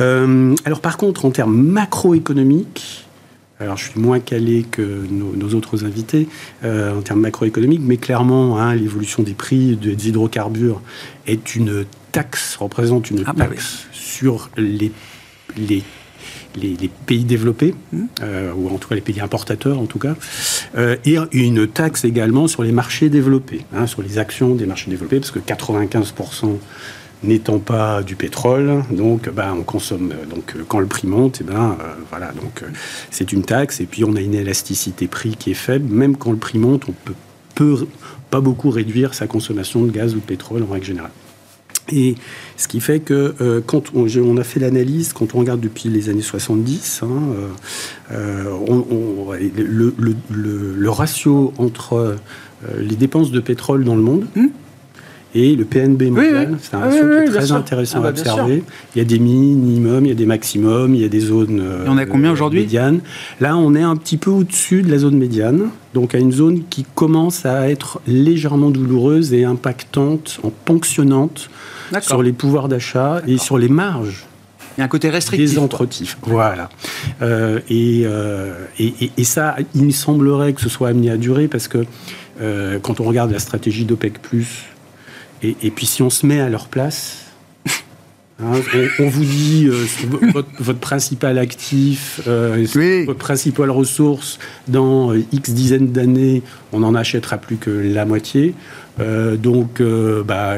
[0.00, 3.06] Euh, alors par contre, en termes macroéconomiques,
[3.60, 6.28] alors, je suis moins calé que nos, autres invités
[6.64, 10.80] euh, en termes macroéconomiques, mais clairement, hein, l'évolution des prix des hydrocarbures
[11.26, 14.90] est une taxe, représente une ah, bah taxe sur les,
[15.56, 15.82] les,
[16.56, 17.98] les, pays développés, mmh.
[18.22, 20.16] euh, ou en tout cas les pays importateurs en tout cas,
[20.76, 24.90] euh, et une taxe également sur les marchés développés, hein, sur les actions des marchés
[24.90, 26.56] développés, parce que 95%
[27.22, 30.12] n'étant pas du pétrole, donc ben, on consomme.
[30.30, 32.66] Donc quand le prix monte, et eh ben euh, voilà, donc euh,
[33.10, 35.92] c'est une taxe et puis on a une élasticité prix qui est faible.
[35.92, 37.14] Même quand le prix monte, on peut,
[37.54, 37.86] peut
[38.30, 41.10] pas beaucoup réduire sa consommation de gaz ou de pétrole en règle générale.
[41.92, 42.14] Et
[42.56, 46.08] ce qui fait que euh, quand on, a fait l'analyse, quand on regarde depuis les
[46.08, 47.08] années 70, hein,
[49.58, 52.16] le, ratio entre
[52.78, 54.46] les dépenses de pétrole dans le monde, mmh
[55.34, 56.56] et le PNB mondial.
[56.60, 58.64] C'est un ratio qui est très intéressant ah bah, à observer.
[58.94, 61.60] Il y a des minimums, il y a des maximums, il y a des zones
[61.84, 63.00] et on a combien euh, aujourd'hui médianes.
[63.40, 66.62] Là, on est un petit peu au-dessus de la zone médiane, donc à une zone
[66.68, 71.50] qui commence à être légèrement douloureuse et impactante, en ponctionnante
[72.00, 74.26] sur les pouvoirs d'achat et sur les marges
[74.76, 75.50] il y a un côté restrictif.
[75.50, 76.70] Des entretifs, voilà.
[77.22, 81.48] Euh, euh, et, et, et, ça, il me semblerait que ce soit amené à durer
[81.48, 81.84] parce que
[82.82, 84.22] quand on regarde la stratégie d'OPEC,
[85.42, 87.24] et, puis si on se met à leur place,
[88.40, 88.52] hein,
[88.98, 89.86] on, vous dit euh,
[90.34, 92.66] votre, principal actif, euh,
[93.06, 98.54] votre principale ressource, dans euh, X dizaines d'années, on n'en achètera plus que la moitié.
[98.98, 99.80] donc,
[100.26, 100.56] bah,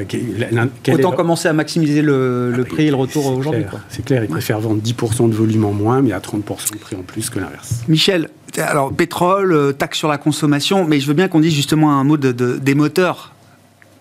[0.89, 3.65] autant commencer à maximiser le, ah, prix et le retour aujourd'hui.
[3.89, 6.97] C'est clair, ils préfèrent vendre 10% de volume en moins, mais à 30% de prix
[6.97, 7.83] en plus que l'inverse.
[7.87, 12.03] Michel, alors pétrole, taxe sur la consommation, mais je veux bien qu'on dise justement un
[12.03, 13.33] mot de, des moteurs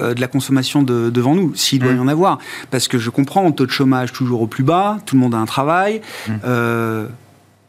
[0.01, 2.01] de la consommation devant nous, s'il doit y mmh.
[2.01, 2.39] en avoir.
[2.69, 5.37] Parce que je comprends, taux de chômage toujours au plus bas, tout le monde a
[5.37, 6.01] un travail.
[6.27, 6.31] Mmh.
[6.45, 7.07] Euh,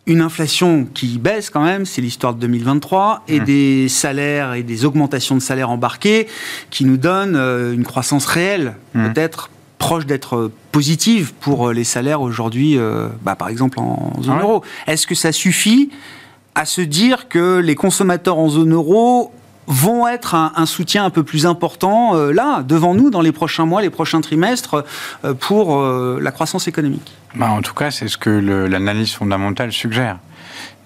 [0.07, 3.45] une inflation qui baisse quand même, c'est l'histoire de 2023, et mmh.
[3.45, 6.27] des salaires et des augmentations de salaires embarquées
[6.71, 12.79] qui nous donnent euh, une croissance réelle, peut-être proche d'être positive pour les salaires aujourd'hui,
[13.23, 14.63] bah, par exemple en zone ah euro.
[14.87, 15.91] Est-ce que ça suffit
[16.55, 19.33] à se dire que les consommateurs en zone euro
[19.67, 23.67] vont être un, soutien un peu plus important euh, là, devant nous, dans les prochains
[23.67, 24.85] mois, les prochains trimestres,
[25.25, 29.73] euh, pour euh, la croissance économique bah, En tout cas, c'est ce que l'analyse fondamentale
[29.73, 30.19] suggère.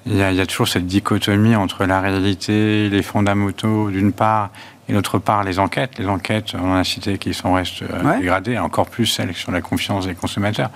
[0.08, 4.50] Il y, a, toujours cette dichotomie entre la réalité, les fondamentaux d'une part,
[4.88, 5.98] et d'autre part les enquêtes.
[5.98, 7.82] Les enquêtes, on en a cité, qui sont restent
[8.16, 10.70] dégradées, encore plus celles sur la confiance des consommateurs.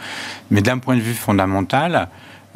[0.51, 2.09] Mais d'un point de vue fondamental,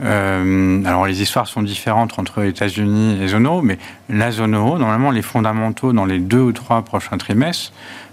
[0.03, 3.79] euh, alors les histoires sont différentes entre États-Unis et zone euro, mais
[4.09, 7.73] la zone euro, normalement, les fondamentaux dans les deux ou trois prochains trimestres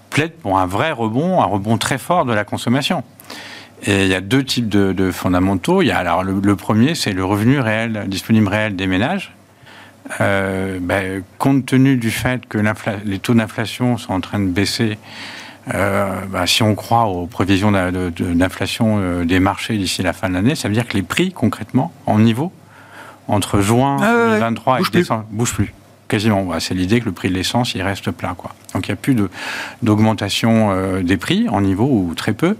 [0.09, 3.03] plaident pour un vrai rebond, un rebond très fort de la consommation.
[3.83, 5.81] Et il y a deux types de, fondamentaux.
[5.81, 9.33] Il y a alors le, premier, c'est le revenu réel disponible réel des ménages.
[10.19, 12.59] Euh, ben, compte tenu du fait que
[13.05, 14.97] les taux d'inflation sont en train de baisser
[15.73, 20.33] euh, bah, si on croit aux prévisions d'inflation euh, des marchés d'ici la fin de
[20.33, 22.51] l'année, ça veut dire que les prix, concrètement, en niveau,
[23.27, 25.73] entre juin 2023 et décembre, ne bougent plus.
[26.07, 26.59] Quasiment.
[26.59, 28.33] C'est l'idée que le prix de l'essence, il reste plat.
[28.35, 28.53] Quoi.
[28.73, 29.15] Donc il n'y a plus
[29.81, 32.57] d'augmentation euh, des prix en niveau, ou très peu.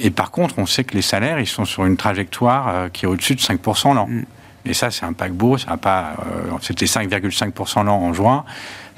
[0.00, 3.08] Et par contre, on sait que les salaires, ils sont sur une trajectoire qui est
[3.08, 4.06] au-dessus de 5% l'an.
[4.08, 4.24] Mm.
[4.64, 5.58] Et ça, c'est un paquebot.
[5.58, 6.16] Ça pas,
[6.62, 8.44] c'était 5,5% l'an en juin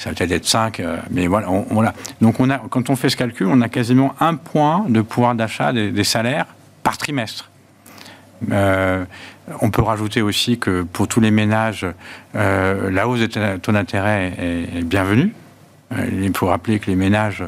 [0.03, 1.95] ça va peut-être être 5, euh, mais voilà.
[2.21, 5.37] Donc on a, quand on fait ce calcul, on a quasiment un point de pouvoir
[5.37, 6.47] d'achat des, salaires
[6.83, 7.51] par trimestre.
[8.51, 9.05] Euh,
[9.61, 11.87] on peut rajouter aussi que pour tous les ménages,
[12.35, 15.33] euh, la hausse des taux d'intérêt est, bienvenue.
[15.93, 17.45] il faut rappeler que les ménages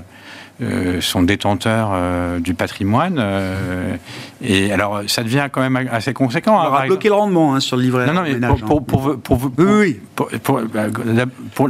[0.62, 3.16] euh, sont détenteurs euh, du patrimoine.
[3.18, 3.96] Euh,
[4.40, 6.56] et alors, ça devient quand même assez conséquent.
[6.56, 8.06] On hein, bloqué le rendement hein, sur le livret.
[8.06, 10.00] Non, non, mais pour, pour, pour, oui,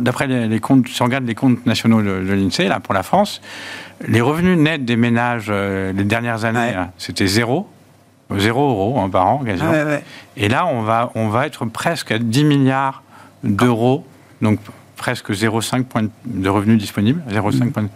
[0.00, 3.40] d'après les, comptes, si on regarde les comptes nationaux de, l'INSEE, là, pour la France,
[4.06, 7.66] les revenus nets des ménages les dernières années, c'était zéro.
[8.36, 9.72] Zéro euro hein, par an, quasiment.
[10.36, 13.02] Et là, on va, on va être presque à 10 milliards
[13.44, 14.06] d'euros,
[14.42, 14.58] donc
[14.96, 17.88] presque 0,5 points de revenus disponibles, 0,5 mmh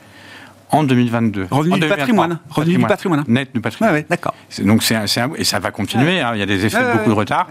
[0.70, 1.46] en 2022.
[1.50, 1.96] Revenu En du 2023.
[1.96, 2.38] patrimoine.
[2.50, 3.24] Revenu du patrimoine.
[3.28, 3.94] Net du patrimoine.
[3.94, 4.34] Ouais, d'accord.
[4.64, 6.20] Donc c'est un- c'est un- et ça va continuer.
[6.20, 7.48] hein, il y a des effets de beaucoup de retard.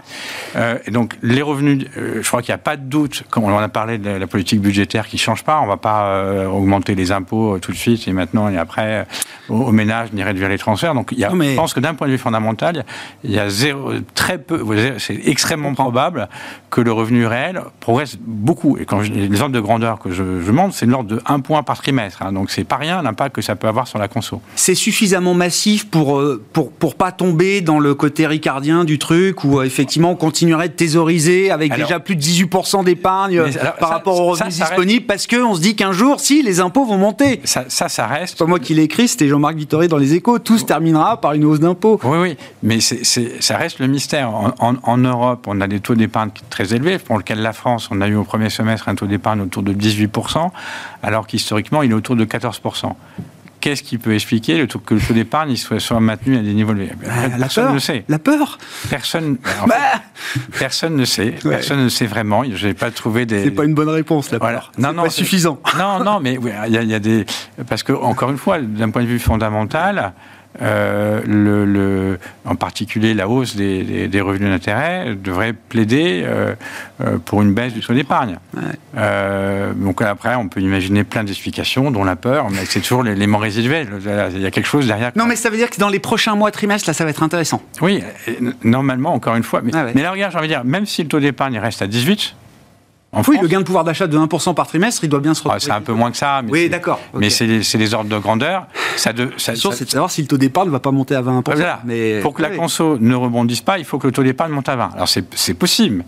[0.55, 3.23] Euh, et donc les revenus, euh, je crois qu'il n'y a pas de doute.
[3.29, 6.07] Comme on en a parlé de la politique budgétaire qui change pas, on va pas
[6.09, 9.07] euh, augmenter les impôts tout de suite et maintenant et après
[9.49, 10.93] aux, aux ménages ni réduire les transferts.
[10.93, 12.85] Donc il y a, Non, mais- je pense que d'un point de vue fondamental,
[13.23, 14.63] il y a zéro, très peu.
[14.99, 16.27] C'est extrêmement probable
[16.69, 18.77] que le revenu réel progresse beaucoup.
[18.77, 21.21] Et quand je, les ordres de grandeur que je, je montre, c'est de l'ordre de
[21.25, 22.21] 1 point par trimestre.
[22.21, 22.31] hein.
[22.31, 24.41] donc c'est pas rien l'impact que ça peut avoir sur la conso.
[24.55, 29.43] C'est suffisamment massif pour, euh, pour, pour pas tomber dans le côté ricardien du truc
[29.43, 33.75] où euh, effectivement on continuerait de thésauriser avec Alors- déjà plus de 18% d'épargne alors,
[33.75, 36.41] par ça- rapport aux revenus ça reste- disponibles parce qu'on se dit qu'un jour, si,
[36.43, 37.41] les impôts vont monter.
[37.43, 38.35] Ça, ça, ça reste.
[38.37, 40.39] C'est pas moi qui l'ai écrit, c'était Jean-Marc Vittori dans les échos.
[40.39, 41.99] Tout se terminera par une hausse d'impôts.
[42.03, 44.29] Oui, oui, mais ça reste le mystère.
[44.29, 47.87] En, en- en Europe, on a des taux d'épargne très élevés, pour lequel la France,
[47.91, 50.51] on a eu au premier semestre un taux d'épargne autour de 18%,
[51.03, 52.95] alors qu'historiquement, il est autour de 14%.
[53.59, 56.53] Qu'est-ce qui peut expliquer le taux, que le taux d'épargne soit, soit maintenu à des
[56.53, 56.91] niveaux élevés?
[57.03, 57.73] La Personne peur.
[57.73, 58.05] ne sait.
[58.07, 58.59] La peur.
[58.89, 59.37] Personne,
[59.67, 59.75] Bah,
[60.13, 61.33] fait, personne ne sait.
[61.43, 62.43] Personne ne sait vraiment.
[62.53, 63.43] Je n'ai pas trouvé des.
[63.45, 64.59] c'est pas une bonne réponse, la Voilà.
[64.59, 64.71] peur.
[64.77, 65.59] Non, non, pas suffisant.
[65.77, 66.37] Non, non, mais
[66.67, 67.25] il y, y a des.
[67.67, 70.13] Parce que, encore une fois, d'un point de vue fondamental,
[70.61, 76.55] euh, le, le- en particulier la hausse des, des- des revenus d'intérêt devrait plaider euh,
[77.01, 78.37] euh, pour une baisse du taux d'épargne.
[78.55, 78.61] Ouais.
[78.97, 83.37] Euh, donc après, on peut imaginer plein d'explications, dont la peur, mais c'est toujours l'élément
[83.37, 83.87] résiduel.
[84.33, 85.11] Il y a quelque chose derrière.
[85.15, 87.23] Non, mais ça veut dire que dans les prochains mois, trimestres, là, ça va être
[87.23, 87.61] intéressant.
[87.81, 88.03] Oui,
[88.63, 89.61] normalement, encore une fois.
[89.63, 89.91] Mais, Ah ouais.
[89.95, 92.35] mais là, regarde, j'ai envie de dire, même si le taux d'épargne reste à 18,
[93.13, 95.33] en Oui, France, le gain de pouvoir d'achat de 1% par trimestre, il doit bien
[95.33, 95.65] se ah, retrouver.
[95.65, 96.41] c'est un peu moins que ça.
[96.43, 96.99] Mais Oui, c'est- d'accord.
[97.13, 98.67] Mais les ordres de grandeur.
[98.97, 101.15] Ça de, ça- ça- c'est de savoir si le taux d'épargne ne va pas monter
[101.15, 101.55] à 20%.
[101.55, 101.79] Voilà.
[101.85, 104.69] Mais Pour que la conso ne rebondisse pas, il faut que le taux d'épargne monte
[104.69, 104.89] à 20.
[104.93, 106.03] Alors c'est possible,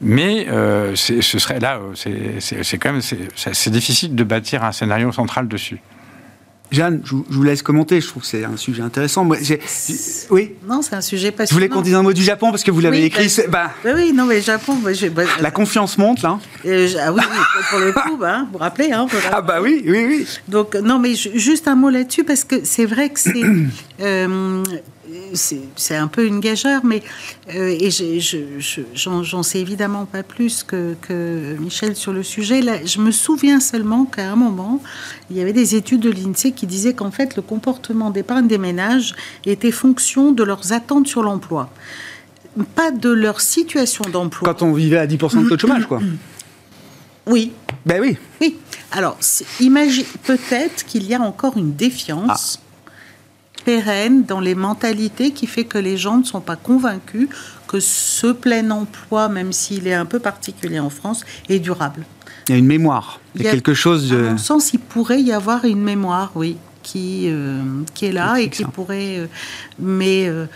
[0.00, 5.12] mais euh, ce serait là, euh, c'est- quand même c'est difficile de bâtir un scénario
[5.12, 5.80] central dessus.
[6.74, 8.00] Jeanne, je vous je vous laisse commenter.
[8.00, 9.24] Je trouve que c'est un sujet intéressant.
[9.24, 9.36] Moi,
[10.30, 10.52] Oui.
[10.68, 11.56] Non, c'est un sujet Je passionnant.
[11.58, 13.32] voulais qu'on dise un mot du Japon parce que vous l'avez Oui, écrit.
[13.36, 16.38] bah, bah, Bah oui, non, mais Japon, bah, je- bah, la confiance monte là.
[16.66, 19.40] euh, je- ah oui, oui, pour le coup, bah, hein, vous vous rappelez, hein, Ah
[19.40, 20.26] bah oui, oui, oui.
[20.48, 23.42] Donc, non, mais ju- juste un mot là-dessus, parce que c'est vrai que c'est.
[24.00, 24.62] euh,
[25.34, 27.02] c'est un peu une gageure, mais.
[27.54, 32.62] euh, et j'en sais évidemment pas plus que, que Michel sur le sujet.
[32.62, 34.82] Là, je me souviens seulement qu'à un moment,
[35.30, 38.58] il y avait des études de l'INSEE qui disaient qu'en fait, le comportement d'épargne des
[38.58, 39.14] ménages
[39.46, 41.70] était fonction de leurs attentes sur l'emploi.
[42.74, 44.54] Pas de leur situation d'emploi.
[44.54, 46.00] Quand on vivait à 10% de taux de chômage, quoi.
[47.26, 47.52] Oui,
[47.86, 48.18] Ben oui.
[48.40, 48.58] Oui.
[48.92, 49.16] Alors,
[49.58, 52.60] imagine peut-être qu'il y a encore une défiance
[53.64, 57.28] pérenne dans les mentalités qui fait que les gens ne sont pas convaincus
[57.66, 62.04] que ce plein emploi, même s'il est un peu particulier en France, est durable.
[62.48, 63.20] Il y a une mémoire.
[63.34, 64.20] Il y a quelque chose À de.
[64.30, 67.60] mon sens, il pourrait y avoir une mémoire, oui, qui, euh,
[67.94, 68.68] qui est là et qui ça.
[68.68, 69.18] pourrait.
[69.18, 69.26] euh,
[69.80, 70.46] mais euh,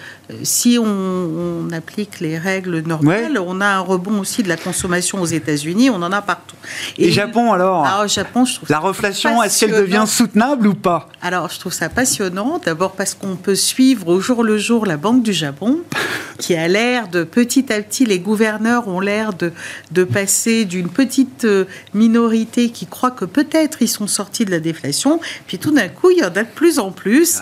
[0.45, 5.21] si on, on applique les règles normales, on a un rebond aussi de la consommation
[5.21, 6.55] aux États-Unis, on en a partout.
[6.99, 11.09] Et Japon alors Ah, Japon, je trouve La reflation, est-ce qu'elle devient soutenable ou pas?
[11.23, 12.61] Alors, je trouve ça passionnant.
[12.65, 15.79] D'abord parce qu'on peut suivre au jour le jour la Banque du Japon,
[16.39, 19.51] qui a l'air de petit à petit, les gouverneurs ont l'air de,
[19.93, 21.47] de passer d'une petite
[21.95, 26.11] minorité qui croit que peut-être ils sont sortis de la déflation, puis tout d'un coup,
[26.19, 27.41] il y en a de plus en plus.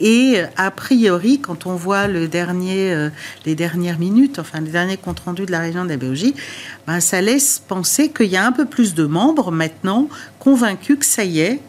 [0.00, 3.10] Et euh, a priori, quand on voit le dernier, euh,
[3.46, 7.20] les dernières minutes, enfin les derniers comptes rendus de la région de la ben, ça
[7.20, 10.08] laisse penser qu'il y a un peu plus de membres maintenant
[10.40, 11.60] convaincus que ça y est,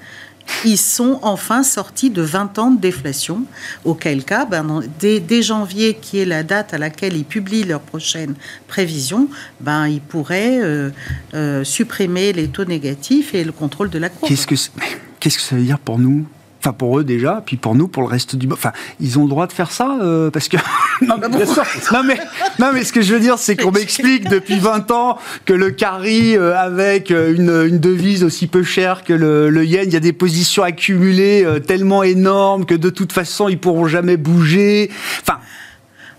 [0.63, 3.43] ils sont enfin sortis de 20 ans de déflation,
[3.83, 7.81] auquel cas, ben, dès, dès janvier, qui est la date à laquelle ils publient leurs
[7.81, 8.35] prochaines
[8.67, 9.27] prévisions,
[9.59, 10.89] ben, ils pourraient euh,
[11.33, 14.29] euh, supprimer les taux négatifs et le contrôle de la courbe.
[14.29, 14.55] Qu'est-ce que,
[15.19, 16.25] qu'est-ce que ça veut dire pour nous?
[16.65, 18.57] Enfin, pour eux déjà, puis pour nous, pour le reste du monde.
[18.57, 20.57] Enfin, ils ont le droit de faire ça euh, parce que.
[21.01, 22.17] non, mais, non, mais,
[22.57, 25.69] non, mais ce que je veux dire, c'est qu'on m'explique depuis 20 ans que le
[25.69, 29.93] carry, euh, avec euh, une, une devise aussi peu chère que le, le yen, il
[29.93, 34.17] y a des positions accumulées euh, tellement énormes que de toute façon, ils pourront jamais
[34.17, 34.89] bouger.
[35.21, 35.37] Enfin,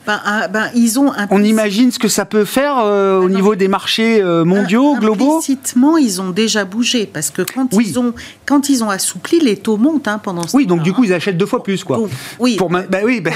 [0.07, 0.21] Ben,
[0.53, 3.35] ben, ils ont on imagine ce que ça peut faire euh, au Ah non.
[3.35, 5.39] niveau des marchés euh, mondiaux, globaux.
[5.39, 7.87] Implicitement, ils ont déjà bougé parce que quand, Oui.
[7.89, 8.15] ils, ont,
[8.47, 11.07] quand ils ont assoupli, les taux montent hein, pendant ce Oui, donc du coup, hein.
[11.09, 11.97] ils achètent deux fois plus, quoi.
[11.97, 12.55] Donc, oui.
[12.57, 13.31] Pour ma- bah oui, bah-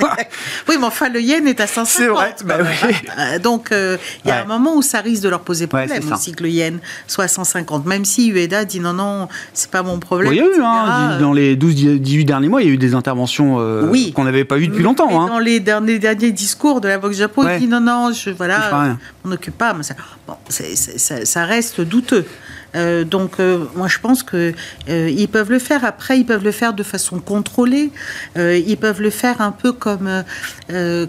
[0.68, 1.86] Oui, mais enfin, le yen est à 550.
[1.86, 2.94] C'est vrai, bah oui.
[3.18, 4.40] Euh, Donc, euh, il y a Ouais.
[4.42, 6.14] un moment où ça risque de leur poser Ouais, problème ça.
[6.14, 7.86] aussi que le yen soit à 150.
[7.86, 10.32] Même si Ueda dit non, non, c'est pas mon problème.
[10.32, 12.94] Il y a eu, hein, dans les 12-18 derniers mois, il y a eu des
[12.94, 14.12] interventions euh, Oui.
[14.12, 15.22] qu'on n'avait pas eues depuis longtemps.
[15.22, 15.26] hein.
[15.28, 17.56] Dans les derniers, derniers discours de la du Japon, Ouais.
[17.56, 19.74] il dit non, non, je, voilà, on n'occupe pas.
[19.74, 19.94] Mais ça,
[20.26, 22.24] bon, ça reste douteux.
[22.74, 24.52] Euh, donc, euh, moi, je pense que
[24.88, 25.84] euh, peuvent le faire.
[25.84, 27.90] Après, ils peuvent le faire de façon contrôlée.
[28.36, 30.24] ils peuvent le faire un peu comme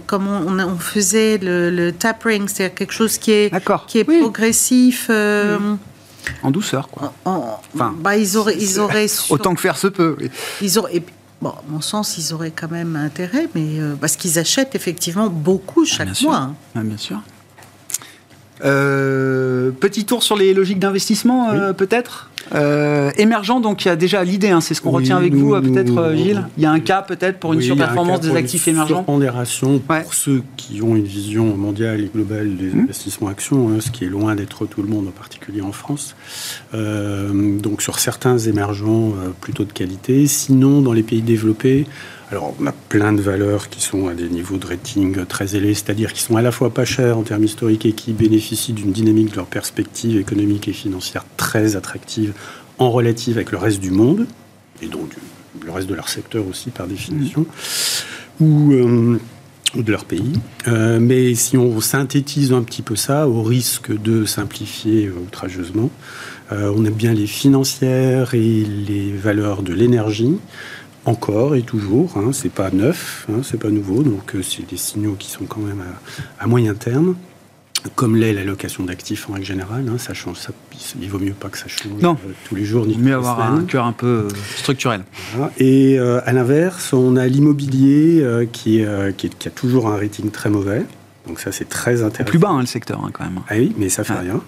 [0.08, 3.52] comme on, on, faisait le, le tapering, c'est-à-dire quelque chose qui est
[3.88, 5.10] qui est progressif.
[6.42, 7.14] En douceur, quoi.
[7.24, 10.18] enfin, bah, ils auraient, ils auraient autant que faire se peut.
[10.62, 11.04] Ils auraient,
[11.42, 15.84] Bon, à mon sens, ils auraient quand même intérêt, mais parce qu'ils achètent effectivement beaucoup
[15.84, 16.38] ah, chaque mois.
[16.38, 16.56] Hein.
[16.74, 17.22] Ah, bien sûr.
[18.64, 23.96] Euh, petit tour sur les logiques d'investissement, euh, peut-être euh, émergent, donc il y a
[23.96, 26.80] déjà l'idée, hein, c'est ce qu'on retient avec vous, peut-être Gilles Il y a un
[26.80, 31.58] cas peut-être pour une surperformance des actifs émergents Surpondération pour ceux qui ont une vision
[31.58, 32.80] mondiale et globale des mmh.
[32.82, 36.16] investissements actions, hein, ce qui est loin d'être tout le monde, en particulier en France.
[36.74, 40.28] donc sur certains émergents plutôt de qualité.
[40.28, 41.86] Sinon, dans les pays développés,
[42.32, 45.76] alors, on a plein de valeurs qui sont à des niveaux de rating très élevés,
[45.76, 48.92] c'est-à-dire qui sont à la fois pas chères en termes historiques et qui bénéficient d'une
[48.92, 52.34] dynamique de leur perspective économique et financière très attractive
[52.80, 54.26] en relative avec le reste du monde,
[54.82, 55.12] et donc
[55.64, 57.46] le reste de leur secteur aussi par définition,
[58.40, 59.20] ou, euh,
[59.76, 60.34] de leur pays.
[60.68, 65.92] Euh, mais si on synthétise un petit peu ça, au risque de simplifier outrageusement,
[66.52, 70.38] euh, on aime bien les financières et les valeurs de l'énergie
[71.06, 72.14] encore et toujours.
[72.18, 75.46] Hein, c'est pas neuf, hein, c'est pas nouveau, donc euh, c'est des signaux qui sont
[75.46, 75.84] quand même
[76.40, 77.16] à, moyen terme.
[77.94, 80.50] Comme l'est l'allocation d'actifs en règle générale, hein, ça change, ça,
[81.00, 82.14] il vaut mieux pas que ça change euh,
[82.46, 82.88] tous les jours.
[82.88, 85.04] Ni mieux avoir un cœur un peu euh, structurel.
[85.60, 88.84] Et à l'inverse, on a l'immobilier qui,
[89.18, 90.84] qui, a toujours un rating très mauvais.
[91.28, 92.30] Donc ça, c'est très intéressant.
[92.30, 93.40] plus bas, le secteur, quand même.
[93.50, 94.42] Ah oui, mais ça fait rien.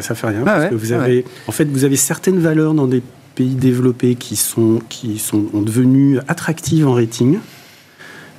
[0.00, 0.40] Ça fait rien.
[0.42, 3.02] parce que vous avez, en fait, vous avez certaines valeurs dans des
[3.36, 7.38] pays développés qui sont, qui sont en rating.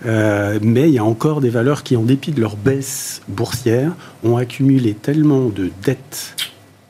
[0.05, 3.93] Euh, mais il y a encore des valeurs qui, en dépit de leur baisse boursière,
[4.23, 6.35] ont accumulé tellement de dettes,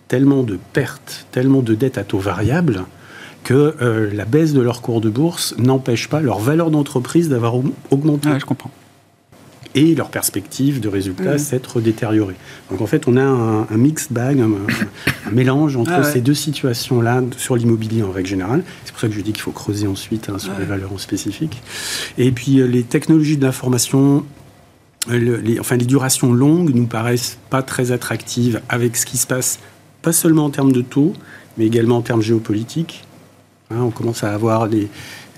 [0.07, 2.85] tellement de pertes, tellement de dettes à taux variable,
[3.43, 7.55] que euh, la baisse de leur cours de bourse n'empêche pas leur valeur d'entreprise d'avoir
[7.91, 8.29] augmenté.
[8.39, 8.71] je comprends
[9.75, 11.39] et leur perspective de résultats mmh.
[11.39, 12.35] s'être détériorée.
[12.71, 16.33] Donc en fait, on a un, un mixed bag, un, mélange entre ah ces deux
[16.33, 18.63] situations-là sur l'immobilier en règle générale.
[18.85, 20.97] C'est pour ça que je dis qu'il faut creuser ensuite hein, sur les valeurs en
[20.97, 21.61] spécifique.
[22.17, 24.25] Et puis euh, les technologies de l'information,
[25.09, 29.27] euh, les, enfin les durations longues nous paraissent pas très attractives avec ce qui se
[29.27, 29.59] passe,
[30.01, 31.13] pas seulement en termes de taux,
[31.57, 33.03] mais également en termes géopolitiques.
[33.69, 34.87] Hein, on commence à avoir des,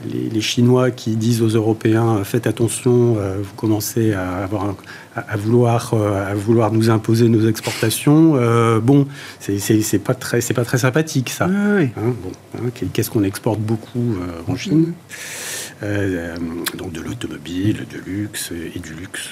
[0.05, 4.75] les, Chinois qui disent aux Européens faites attention, euh, vous commencez à, avoir
[5.15, 8.33] à, vouloir, euh, à vouloir nous imposer nos exportations.
[8.35, 9.07] Euh, bon,
[9.39, 11.45] c'est pas très c'est pas très sympathique ça.
[11.45, 14.15] Hein, hein, qu'est-ce qu'on exporte beaucoup
[14.47, 14.93] en Chine?
[15.81, 19.29] Donc de l'automobile, de luxe et du luxe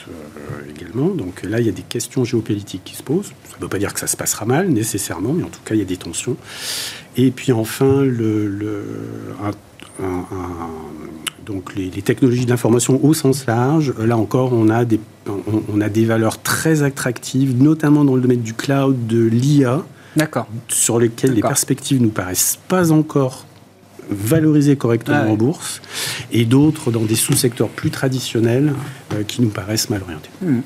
[0.69, 1.09] également.
[1.09, 3.33] Donc là, il y a des questions géopolitiques qui se posent.
[3.49, 5.75] Ça ne veut pas dire que ça se passera mal nécessairement, mais en tout cas,
[5.75, 6.37] il y a des tensions.
[7.17, 8.85] Et puis enfin, le, le
[9.43, 9.51] un
[11.47, 14.99] donc les, technologies d'information au sens large, là encore, on a, des,
[15.73, 19.83] on, a des valeurs très attractives, notamment dans le domaine du cloud, de l'IA,
[20.67, 23.45] sur lesquelles les perspectives nous paraissent pas encore
[24.09, 25.81] valorisées correctement en bourse,
[26.31, 28.73] et d'autres dans des sous-secteurs plus traditionnels
[29.13, 30.29] euh, qui nous paraissent mal orientés.
[30.41, 30.61] Hmm.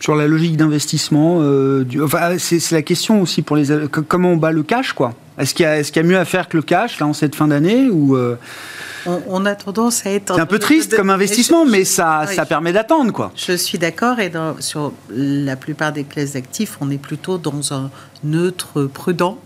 [0.00, 4.52] Sur la logique d'investissement, euh, enfin, c'est la question aussi pour les comment on bat
[4.52, 5.14] le cash, quoi.
[5.38, 7.48] Est-ce qu'il y, y, a mieux à faire que le cash là en cette fin
[7.48, 8.36] d'année ou euh,
[9.06, 10.34] on, a tendance à être.
[10.34, 13.32] C'est un peu triste comme investissement, mais ça, ça permet d'attendre quoi.
[13.36, 17.72] Je suis d'accord et dans, sur la plupart des classes d'actifs, on est plutôt dans
[17.72, 17.90] un
[18.24, 19.38] neutre prudent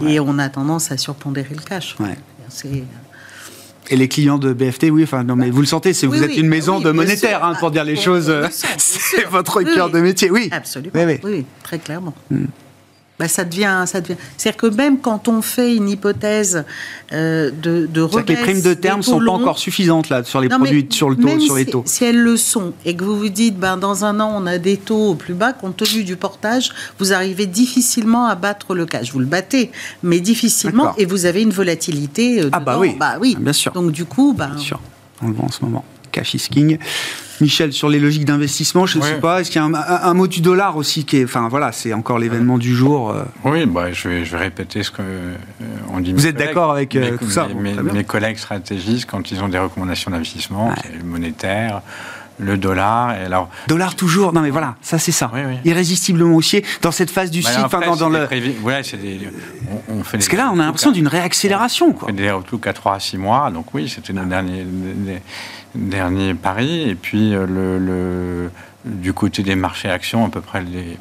[0.00, 1.96] et on a tendance à surpondérer le cash.
[3.92, 6.22] Et les clients de BFT, oui, enfin, non, mais bah, vous le sentez, c'est vous
[6.22, 8.32] êtes une maison de monétaire, hein, pour dire les choses.
[8.78, 10.48] C'est votre cœur de métier, oui.
[10.52, 10.92] Absolument.
[11.24, 12.14] Oui, très clairement.
[12.30, 12.46] Hmm.
[13.20, 14.16] Bah, ça devient, ça devient.
[14.38, 16.64] C'est-à-dire que même quand on fait une hypothèse
[17.12, 20.40] euh, de, de rebaisse, que les primes de terme sont pas encore suffisantes là sur
[20.40, 21.82] les produits, sur le taux, sur les taux.
[21.84, 24.56] Si, elles le sont et que vous vous dites, ben dans un an on a
[24.56, 28.86] des taux au plus bas, compte tenu du portage, vous arrivez difficilement à battre le
[28.86, 29.12] cash.
[29.12, 29.70] Vous le battez,
[30.02, 32.40] mais difficilement, et vous avez une volatilité.
[32.40, 33.72] Euh, ah bah oui, bah oui, bien sûr.
[33.72, 34.80] Donc du coup, bah, bien sûr,
[35.20, 35.84] on le voit en ce moment.
[36.10, 36.78] Cash is king.
[37.40, 40.26] Michel, sur les logiques d'investissement, je ne sais pas, est-ce qu'il y a un, mot
[40.26, 41.24] du dollar aussi qui est.
[41.24, 43.10] Enfin voilà, c'est encore l'événement du jour.
[43.10, 43.24] Euh.
[43.44, 46.12] Oui, bah, je, vais, je, vais, répéter ce qu'on euh, dit.
[46.12, 50.10] Vous êtes d'accord avec euh, tout ça mes, collègues stratégistes, quand ils ont des recommandations
[50.10, 51.80] d'investissement, le monétaire,
[52.38, 53.14] le dollar.
[53.14, 54.32] Et alors, dollar toujours.
[54.32, 55.30] Non mais voilà, ça c'est ça.
[55.64, 57.64] Irrésistiblement haussier dans cette phase du bah, cycle.
[57.64, 58.26] Enfin, dans, le.
[58.62, 59.20] Ouais, des...
[59.88, 61.92] on, fait Parce que là, on a l'impression d'une réaccélération.
[61.92, 62.04] Quoi.
[62.04, 63.50] On fait des outlooks à 3 à 6 mois.
[63.50, 64.66] Donc oui, c'était nos derniers
[65.74, 66.88] dernier pari.
[66.88, 68.50] Et puis, euh, le,
[68.84, 70.98] du côté des marchés actions, à peu près les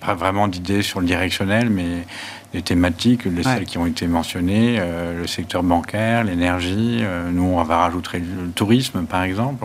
[0.00, 2.04] pas, vraiment d'idées sur le directionnel, mais
[2.52, 6.98] des thématiques, les celles qui ont été mentionnées, euh, le secteur bancaire, l'énergie.
[7.00, 9.64] Euh, nous, on va rajouter le tourisme, par exemple.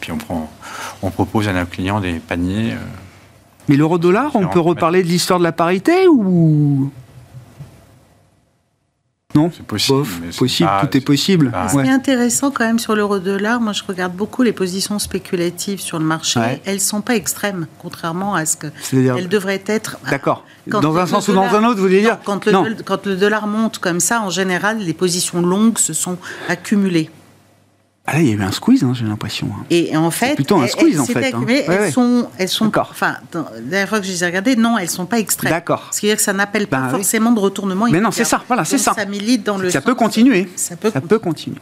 [0.00, 0.50] puis on, prend,
[1.02, 2.72] on propose à nos clients des paniers.
[2.72, 2.76] Euh,
[3.68, 6.90] mais l'euro-dollar, on peut reparler de l'histoire de la parité ou
[9.34, 10.06] non, c'est possible.
[10.38, 11.52] possible, tout est possible.
[11.68, 15.80] Ce qui est intéressant quand même sur l'euro-dollar, moi je regarde beaucoup les positions spéculatives
[15.80, 16.40] sur le marché.
[16.64, 19.98] Elles ne sont pas extrêmes, contrairement à ce que elles devraient être.
[20.10, 20.44] D'accord.
[20.66, 23.46] Dans un sens ou dans un autre, vous voulez dire quand le, quand le dollar
[23.46, 26.18] monte comme ça, en général, les positions longues se sont
[26.48, 27.10] accumulées.
[28.10, 29.50] Ah là, il y a eu un squeeze, hein, j'ai l'impression.
[29.52, 29.64] Hein.
[29.68, 31.34] Et en fait, plutôt un squeeze en fait.
[31.34, 31.44] Hein.
[31.46, 34.88] elles, Sont, elles sont, enfin, la dernière fois que je les ai regardées, non, elles
[34.88, 35.52] sont pas extraimes.
[35.52, 35.88] D'accord.
[35.90, 37.86] Ce qui veut dire que ça n'appelle pas ben forcément de retournement.
[37.90, 38.94] Mais non, c'est ça, voilà, c'est ça.
[38.94, 39.68] Ça milite dans le.
[39.68, 40.48] Ça peut continuer.
[40.56, 41.58] Ça peut, ça peut continuer.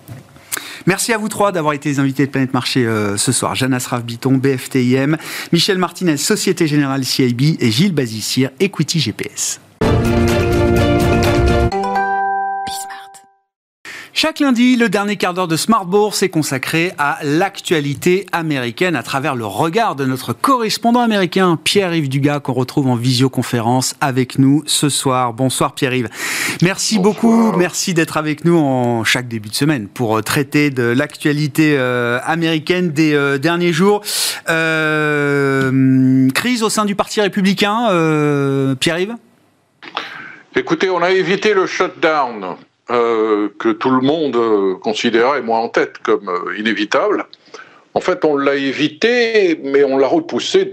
[0.86, 3.56] Merci à vous trois d'avoir été les invités de Planète Marché euh, ce soir.
[3.56, 5.16] Jeanne Asraf Biton, BFTIM,
[5.52, 9.58] Michel Martinez, Société Générale CIB et Gilles Bazissier, Equity GPS.
[14.18, 19.02] Chaque lundi, le dernier quart d'heure de Smart Bourse est consacré à l'actualité américaine à
[19.02, 24.62] travers le regard de notre correspondant américain Pierre-Yves Dugas qu'on retrouve en visioconférence avec nous
[24.64, 25.34] ce soir.
[25.34, 26.08] Bonsoir Pierre-Yves.
[26.62, 30.84] Merci beaucoup, merci d'être avec nous en chaque début de semaine pour euh, traiter de
[30.84, 34.00] l'actualité euh, américaine des euh, derniers jours.
[36.32, 39.16] crise au sein du Parti républicain, Pierre-Yves?
[40.54, 42.56] Écoutez, on a évité le shutdown
[42.88, 47.26] euh, que tout le monde euh, considérait, moi en tête, comme euh, inévitable.
[47.94, 50.70] En fait, on l'a évité, mais on l'a repoussé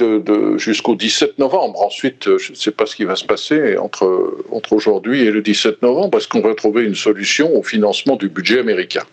[0.58, 1.82] jusqu'au 17 novembre.
[1.82, 4.36] Ensuite, je ne sais pas ce qui va se passer entre,
[4.72, 8.60] aujourd'hui et le 17 novembre, parce qu'on va trouver une solution au financement du budget
[8.60, 9.04] américain?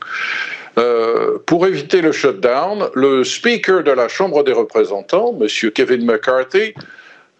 [1.47, 5.71] pour éviter le shutdown, le speaker de la Chambre des représentants, M.
[5.73, 6.73] Kevin McCarthy,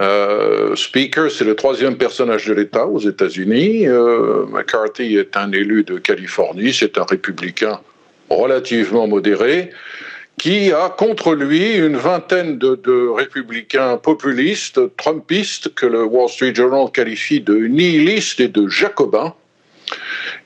[0.01, 3.86] euh, Speaker, c'est le troisième personnage de l'État aux États-Unis.
[3.86, 7.80] Euh, McCarthy est un élu de Californie, c'est un républicain
[8.30, 9.70] relativement modéré
[10.38, 16.55] qui a contre lui une vingtaine de, de, républicains populistes, trumpistes, que le Wall Street
[16.55, 19.34] Journal qualifie de nihilistes et de jacobins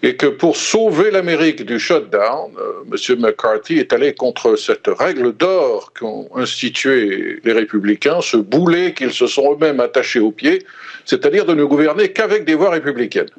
[0.03, 3.21] et que pour sauver l'Amérique du shutdown, euh, M.
[3.21, 9.27] McCarthy est allé contre cette règle d'or qu'ont institué les républicains, ce boulet qu'ils se
[9.27, 10.61] sont eux-mêmes attachés aux pieds,
[11.05, 13.31] c'est-à-dire de ne gouverner qu'avec des voix républicaines.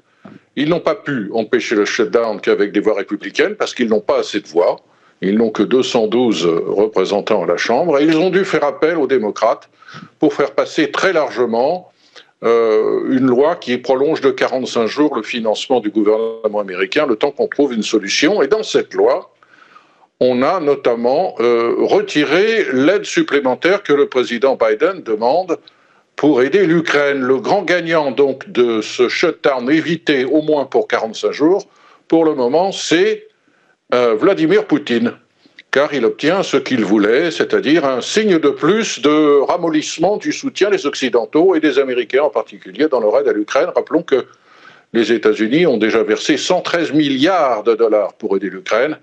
[0.55, 4.19] Ils n'ont pas pu empêcher le shutdown qu'avec des voix républicaines parce qu'ils n'ont pas
[4.19, 4.77] assez de voix.
[5.21, 9.07] Ils n'ont que 212 représentants à la Chambre et ils ont dû faire appel aux
[9.07, 9.69] démocrates
[10.19, 11.91] pour faire passer très largement
[12.45, 17.47] une loi qui prolonge de 45 jours le financement du gouvernement américain, le temps qu'on
[17.47, 18.41] trouve une solution.
[18.43, 19.35] Et dans cette loi,
[20.19, 25.57] on a notamment euh, retiré l'aide supplémentaire que le président Biden demande
[26.15, 27.19] pour aider l'Ukraine.
[27.19, 31.67] Le grand gagnant donc de ce shutdown évité au moins pour 45 jours,
[32.07, 33.27] pour le moment, c'est
[33.93, 35.13] euh, Vladimir Poutine
[35.75, 40.69] car il obtient ce qu'il voulait, c'est-à-dire un signe de plus de ramollissement du soutien
[40.69, 43.67] des Occidentaux et des Américains en particulier dans leur aide à l'Ukraine.
[43.75, 44.25] Rappelons que
[44.93, 48.97] les États-Unis ont déjà versé 113 milliards de dollars pour aider l'Ukraine.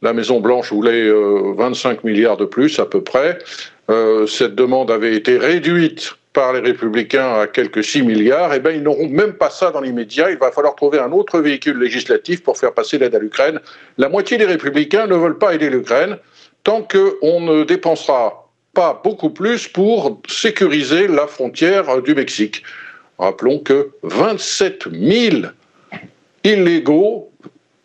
[0.00, 3.36] La Maison-Blanche voulait 25 euh, milliards de plus à peu près.
[3.90, 8.70] Euh, cette demande avait été réduite par les républicains à quelques 6 milliards, eh bien,
[8.70, 10.30] ils n'auront même pas ça dans l'immédiat.
[10.30, 13.58] Il va falloir trouver un autre véhicule législatif pour faire passer l'aide à l'Ukraine.
[13.96, 16.16] La moitié des républicains ne veulent pas aider l'Ukraine
[16.62, 22.62] tant qu'on ne dépensera pas beaucoup plus pour sécuriser la frontière du Mexique.
[23.18, 25.36] Rappelons que 27 000
[26.44, 27.27] illégaux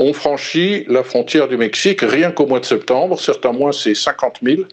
[0.03, 3.19] ont franchi la frontière du Mexique rien qu'au mois de septembre.
[3.19, 4.63] Certains mois, c'est 50 000.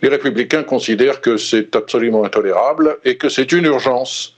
[0.00, 4.36] Les républicains considèrent que c'est absolument intolérable et que c'est une urgence.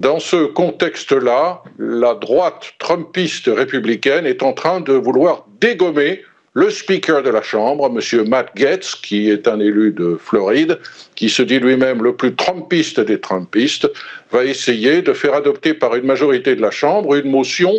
[0.00, 6.22] Dans ce contexte-là, la droite trumpiste républicaine est en train de vouloir dégommer
[6.54, 8.28] le speaker de la Chambre, M.
[8.28, 10.78] Matt Gaetz, qui est un élu de Floride,
[11.14, 13.88] qui se dit lui-même le plus trumpiste des trumpistes,
[14.32, 17.72] va essayer de faire adopter par une majorité de la Chambre une motion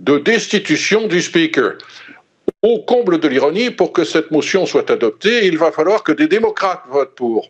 [0.00, 1.78] de destitution du Speaker.
[2.62, 6.28] Au comble de l'ironie, pour que cette motion soit adoptée, il va falloir que des
[6.28, 7.48] démocrates votent pour.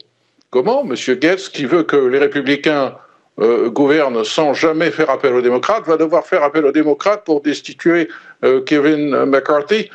[0.51, 0.95] Comment M.
[1.19, 2.97] Gates, qui veut que les républicains
[3.41, 7.41] euh, gouvernent sans jamais faire appel aux démocrates, va devoir faire appel aux démocrates pour
[7.43, 8.09] destituer
[8.45, 9.91] euh, Kevin McCarthy?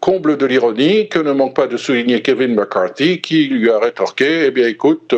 [0.00, 4.46] Comble de l'ironie, que ne manque pas de souligner Kevin McCarthy, qui lui a rétorqué
[4.46, 5.14] Eh bien, écoute,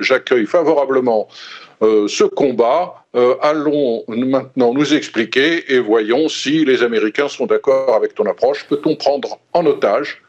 [0.00, 2.98] j'accueille favorablement euh, ce combat.
[3.14, 8.66] Euh, allons maintenant nous expliquer et voyons si les Américains sont d'accord avec ton approche.
[8.68, 10.22] Peut-on prendre en otage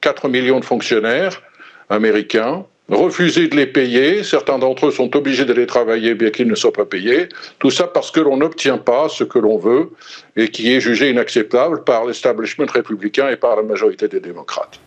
[0.00, 1.42] 4 millions de fonctionnaires
[1.90, 4.24] américains refuser de les payer?
[4.24, 7.28] Certains d'entre eux sont obligés d'aller travailler bien qu'ils ne soient pas payés.
[7.58, 9.90] Tout ça parce que l'on n'obtient pas ce que l'on veut
[10.34, 14.80] et qui est jugé inacceptable par l'establishment républicain et par la majorité des démocrates.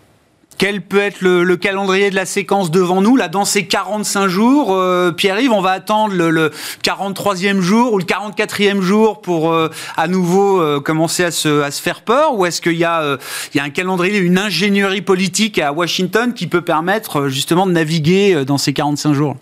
[0.57, 4.73] Quel peut être le, calendrier de la séquence devant nous Là, dans ces 45 jours,
[4.73, 6.49] euh, Pierre-Yves, on va attendre le,
[6.83, 12.01] 43e jour ou le 44e jour pour euh, à nouveau euh, commencer à se, faire
[12.01, 12.33] peur?
[12.33, 13.17] Ou est-ce qu'il y, y, a
[13.55, 18.73] un calendrier, une ingénierie politique à Washington qui peut permettre justement de naviguer dans ces
[18.73, 19.35] 45 jours?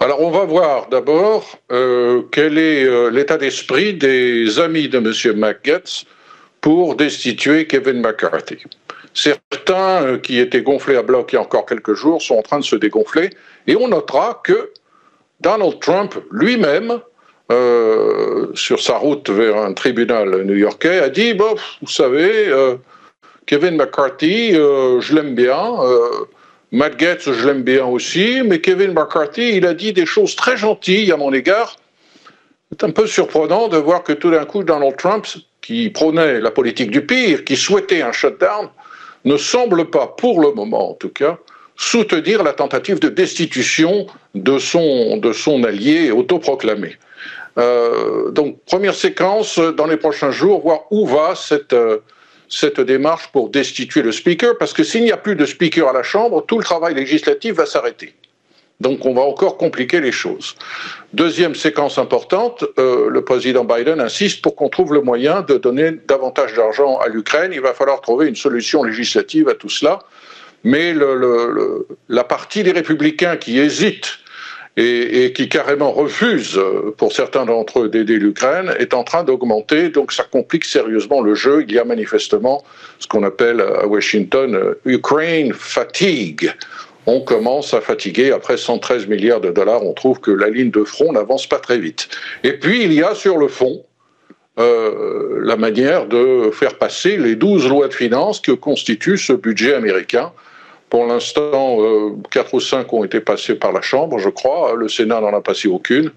[0.00, 5.38] Alors on va voir d'abord quel est l'état d'esprit des amis de M.
[5.38, 6.06] McGetz
[6.60, 8.58] pour destituer Kevin McCarthy.
[9.14, 12.42] Certains euh, qui étaient gonflés à bloc il y a encore quelques jours sont en
[12.42, 13.30] train de se dégonfler.
[13.66, 14.72] Et on notera que
[15.40, 17.00] Donald Trump lui-même,
[17.50, 22.76] euh, sur sa route vers un tribunal new-yorkais, a dit Vous savez, euh,
[23.46, 25.74] Kevin McCarthy, je l'aime bien.
[26.70, 28.40] Matt Gaetz, je l'aime bien aussi.
[28.44, 31.76] Mais Kevin McCarthy, il a dit des choses très gentilles à mon égard.
[32.70, 35.26] C'est un peu surprenant de voir que tout d'un coup, Donald Trump,
[35.60, 38.70] qui prônait la politique du pire, qui souhaitait un shutdown,
[39.24, 41.38] ne semble pas, pour le moment en tout cas,
[41.76, 46.96] soutenir la tentative de destitution de son, de son allié autoproclamé.
[47.58, 51.98] Euh, donc, première séquence dans les prochains jours, voir où va cette, euh,
[52.48, 55.92] cette démarche pour destituer le speaker, parce que s'il n'y a plus de speaker à
[55.92, 58.14] la Chambre, tout le travail législatif va s'arrêter.
[58.82, 60.56] Donc on va encore compliquer les choses.
[61.12, 65.92] Deuxième séquence importante, euh, le président Biden insiste pour qu'on trouve le moyen de donner
[66.08, 67.52] davantage d'argent à l'Ukraine.
[67.54, 70.00] Il va falloir trouver une solution législative à tout cela.
[70.64, 70.94] Mais
[72.08, 74.18] la partie des républicains qui hésitent
[74.76, 76.60] et, qui carrément refusent,
[76.96, 79.90] pour certains d'entre eux, d'aider l'Ukraine, est en train d'augmenter.
[79.90, 81.64] Donc ça complique sérieusement le jeu.
[81.68, 82.64] Il y a manifestement
[82.98, 86.52] ce qu'on appelle à Washington euh, Ukraine fatigue
[87.06, 88.32] on commence à fatiguer.
[88.32, 91.78] Après 113 milliards de dollars, on trouve que la ligne de front n'avance pas très
[91.78, 92.08] vite.
[92.44, 93.84] Et puis, il y a sur le fond
[94.58, 99.74] euh, la manière de faire passer les 12 lois de finances que constitue ce budget
[99.74, 100.32] américain.
[100.90, 104.74] Pour l'instant, euh, 4 ou 5 ont été passées par la Chambre, je crois.
[104.76, 106.10] Le Sénat n'en a passé aucune.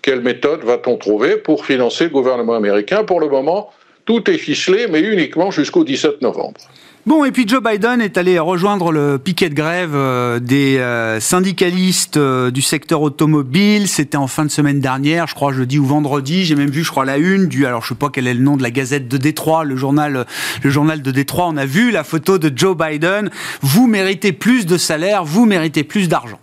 [0.00, 3.04] Quelle méthode va-t-on trouver pour financer le gouvernement américain?
[3.04, 3.70] Pour le moment,
[4.04, 6.60] tout est ficelé, mais uniquement jusqu'au 17 novembre.
[7.04, 11.18] Bon, et puis Joe Biden est allé rejoindre le piquet de grève euh, des euh,
[11.18, 13.88] syndicalistes euh, du secteur automobile.
[13.88, 16.44] C'était en fin de semaine dernière, je crois jeudi ou vendredi.
[16.44, 18.40] J'ai même vu, je crois, la une du, alors je sais pas quel est le
[18.40, 20.26] nom de la Gazette de Détroit, le journal,
[20.62, 21.48] le journal de Détroit.
[21.48, 23.32] On a vu la photo de Joe Biden.
[23.62, 26.38] Vous méritez plus de salaire, vous méritez plus d'argent.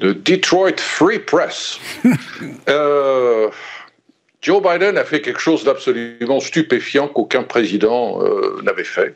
[0.00, 1.80] De Detroit Free Press.
[4.42, 8.20] Joe Biden a fait quelque chose d'absolument stupéfiant qu'aucun président
[8.62, 9.14] n'avait fait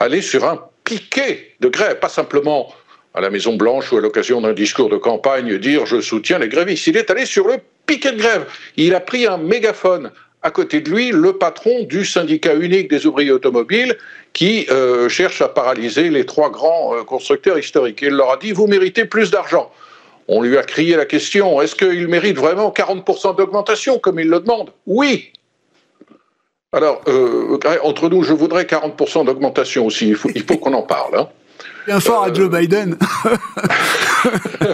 [0.00, 2.72] aller sur un piquet de grève, pas simplement
[3.14, 6.48] à la Maison Blanche ou à l'occasion d'un discours de campagne dire je soutiens les
[6.48, 6.86] grévistes.
[6.86, 8.46] Il est allé sur le piquet de grève.
[8.76, 10.12] Il a pris un mégaphone.
[10.42, 13.96] À côté de lui, le patron du syndicat unique des ouvriers automobiles
[14.32, 18.00] qui euh, cherche à paralyser les trois grands euh, constructeurs historiques.
[18.02, 19.72] Il leur a dit vous méritez plus d'argent.
[20.28, 24.40] On lui a crié la question est-ce qu'il mérite vraiment 40% d'augmentation comme il le
[24.40, 24.70] demande?
[24.86, 25.32] Oui,
[26.72, 30.08] alors, euh, entre nous, je voudrais 40% d'augmentation aussi.
[30.08, 31.16] Il faut, qu'on en parle.
[31.16, 31.28] Hein.
[31.86, 32.98] Bien fort à Joe Biden.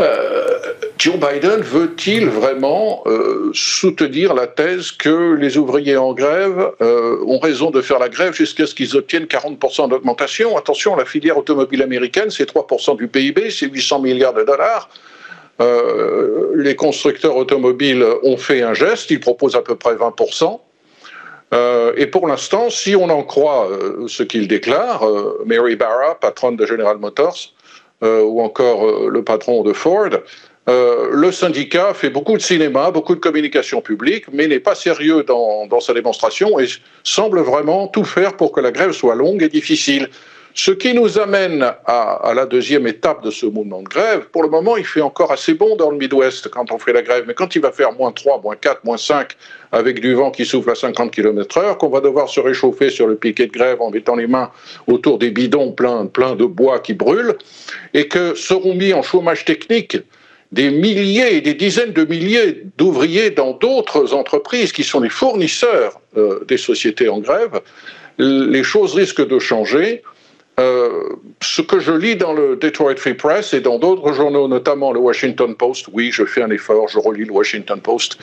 [0.00, 0.58] Euh,
[0.96, 7.72] Joe Biden veut-il vraiment euh, soutenir la thèse que les ouvriers en grève ont raison
[7.72, 10.56] de faire la grève jusqu'à ce qu'ils obtiennent 40% d'augmentation?
[10.56, 14.88] Attention, la filière automobile américaine, c'est 3% du PIB, c'est 800 milliards de dollars.
[16.54, 20.60] les constructeurs automobiles ont fait un geste, ils proposent à peu près 20%.
[21.54, 26.14] Euh, et pour l'instant, si on en croit euh, ce qu'il déclare, euh, Mary Barra,
[26.14, 27.54] patronne de General Motors,
[28.00, 30.10] ou encore le patron de Ford,
[30.68, 35.66] le syndicat fait beaucoup de cinéma, beaucoup de communication publique, mais n'est pas sérieux dans,
[35.66, 36.66] dans, sa démonstration et
[37.02, 40.10] semble vraiment tout faire pour que la grève soit longue et difficile.
[40.60, 44.26] Ce qui nous amène à, la deuxième étape de ce mouvement de grève.
[44.32, 47.02] Pour le moment, il fait encore assez bon dans le Midwest quand on fait la
[47.02, 49.36] grève, mais quand il va faire moins 3, moins 4, moins 5,
[49.70, 53.14] avec du vent qui souffle à 50 km/h, qu'on va devoir se réchauffer sur le
[53.14, 54.50] piquet de grève en mettant les mains
[54.88, 57.36] autour des bidons pleins, pleins de bois qui brûlent,
[57.94, 59.96] et que seront mis en chômage technique
[60.50, 66.00] des milliers et des dizaines de milliers d'ouvriers dans d'autres entreprises qui sont les fournisseurs
[66.16, 67.60] euh, des sociétés en grève,
[68.18, 70.02] les choses risquent de changer.
[70.58, 71.04] Euh,
[71.40, 74.98] ce que je lis dans le Detroit Free Press et dans d'autres journaux, notamment le
[74.98, 78.18] Washington Post, oui, je fais un effort, je relis le Washington Post,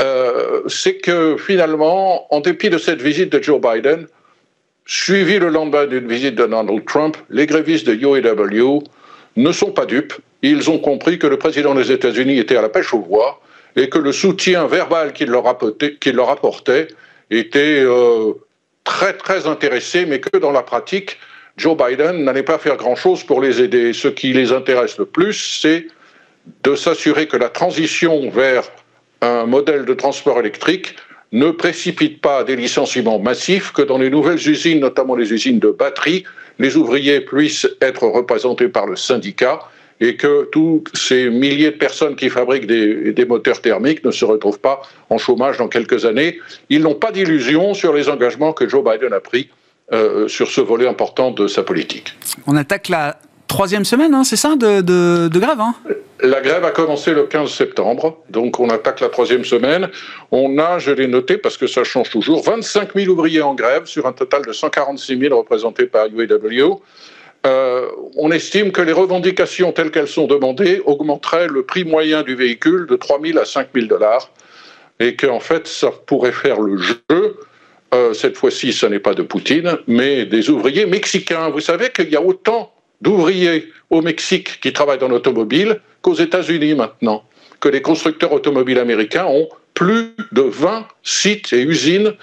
[0.00, 4.06] euh, c'est que finalement, en dépit de cette visite de Joe Biden,
[4.86, 8.82] suivi le lendemain d'une visite de Donald Trump, les grévistes de UAW
[9.36, 10.14] ne sont pas dupes.
[10.42, 13.40] Ils ont compris que le président des États-Unis était à la pêche aux voix
[13.76, 16.88] et que le soutien verbal qu'il leur, apportait
[17.30, 18.32] était euh,
[18.82, 21.18] très très intéressé, mais que dans la pratique,
[21.58, 23.92] Joe Biden n'allait pas faire grand-chose pour les aider.
[23.92, 25.88] Ce qui les intéresse le plus, c'est
[26.62, 28.70] de s'assurer que la transition vers
[29.20, 30.94] un modèle de transport électrique
[31.32, 35.70] ne précipite pas des licenciements massifs, que dans les nouvelles usines, notamment les usines de
[35.70, 36.22] batterie,
[36.60, 39.58] les ouvriers puissent être représentés par le syndicat
[40.00, 44.60] et que tous ces milliers de personnes qui fabriquent des, moteurs thermiques ne se retrouvent
[44.60, 46.38] pas en chômage dans quelques années.
[46.70, 49.50] Ils n'ont pas d'illusion sur les engagements que Joe Biden a pris
[49.92, 52.14] euh, sur ce volet important de sa politique.
[52.46, 55.74] On attaque la troisième semaine, hein, c'est ça, de, grève hein?
[56.20, 59.88] La grève a commencé le 15 septembre, donc on attaque la troisième semaine.
[60.32, 63.86] On a, je l'ai noté parce que ça change toujours, 25 000 ouvriers en grève
[63.86, 66.82] sur un total de 146 000 représentés par UAW.
[67.46, 67.86] Euh,
[68.16, 72.86] on estime que les revendications telles qu'elles sont demandées augmenteraient le prix moyen du véhicule
[72.86, 74.30] de 3 000 à 5 000 dollars
[74.98, 77.38] et qu'en fait, ça pourrait faire le jeu.
[77.94, 81.48] Euh, cette fois-ci, ce n'est pas de Poutine, mais des ouvriers mexicains.
[81.48, 86.74] Vous savez qu'il y a autant d'ouvriers au Mexique qui travaillent dans l'automobile qu'aux États-Unis
[86.74, 87.24] maintenant,
[87.60, 92.14] que les constructeurs automobiles américains ont plus de 20 sites et usines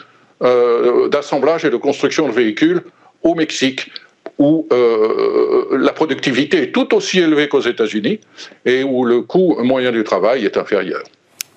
[0.44, 2.82] euh, d'assemblage et de construction de véhicules
[3.24, 3.90] au Mexique
[4.38, 8.20] où euh, la productivité est tout aussi élevée qu'aux États-Unis
[8.66, 11.02] et où le coût moyen du travail est inférieur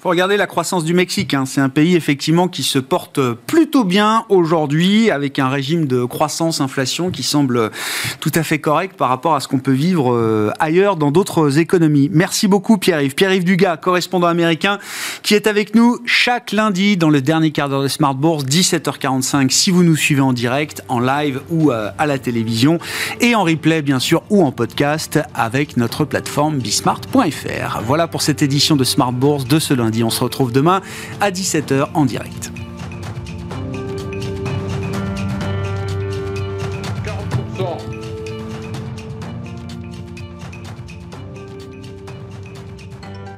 [0.01, 1.35] faut regarder la croissance du Mexique.
[1.35, 1.45] Hein.
[1.45, 7.11] C'est un pays effectivement qui se porte plutôt bien aujourd'hui, avec un régime de croissance-inflation
[7.11, 7.73] qui semble
[8.21, 11.59] tout à fait correct par rapport à ce qu'on peut vivre euh, ailleurs dans d'autres
[11.59, 12.09] économies.
[12.13, 13.17] Merci beaucoup Pierre-Yves.
[13.17, 14.79] Pierre-Yves Dugas, correspondant américain,
[15.23, 19.51] qui est avec nous chaque lundi dans le dernier quart d'heure de Smart Bourse, 17h45
[19.51, 22.79] si vous nous suivez en direct, en live ou euh, à la télévision,
[23.21, 27.81] et en replay bien sûr ou en podcast avec notre plateforme bismart.fr.
[27.85, 29.75] Voilà pour cette édition de Smart Bourse de ce
[30.05, 30.81] on se retrouve demain
[31.21, 32.53] à 17h en direct.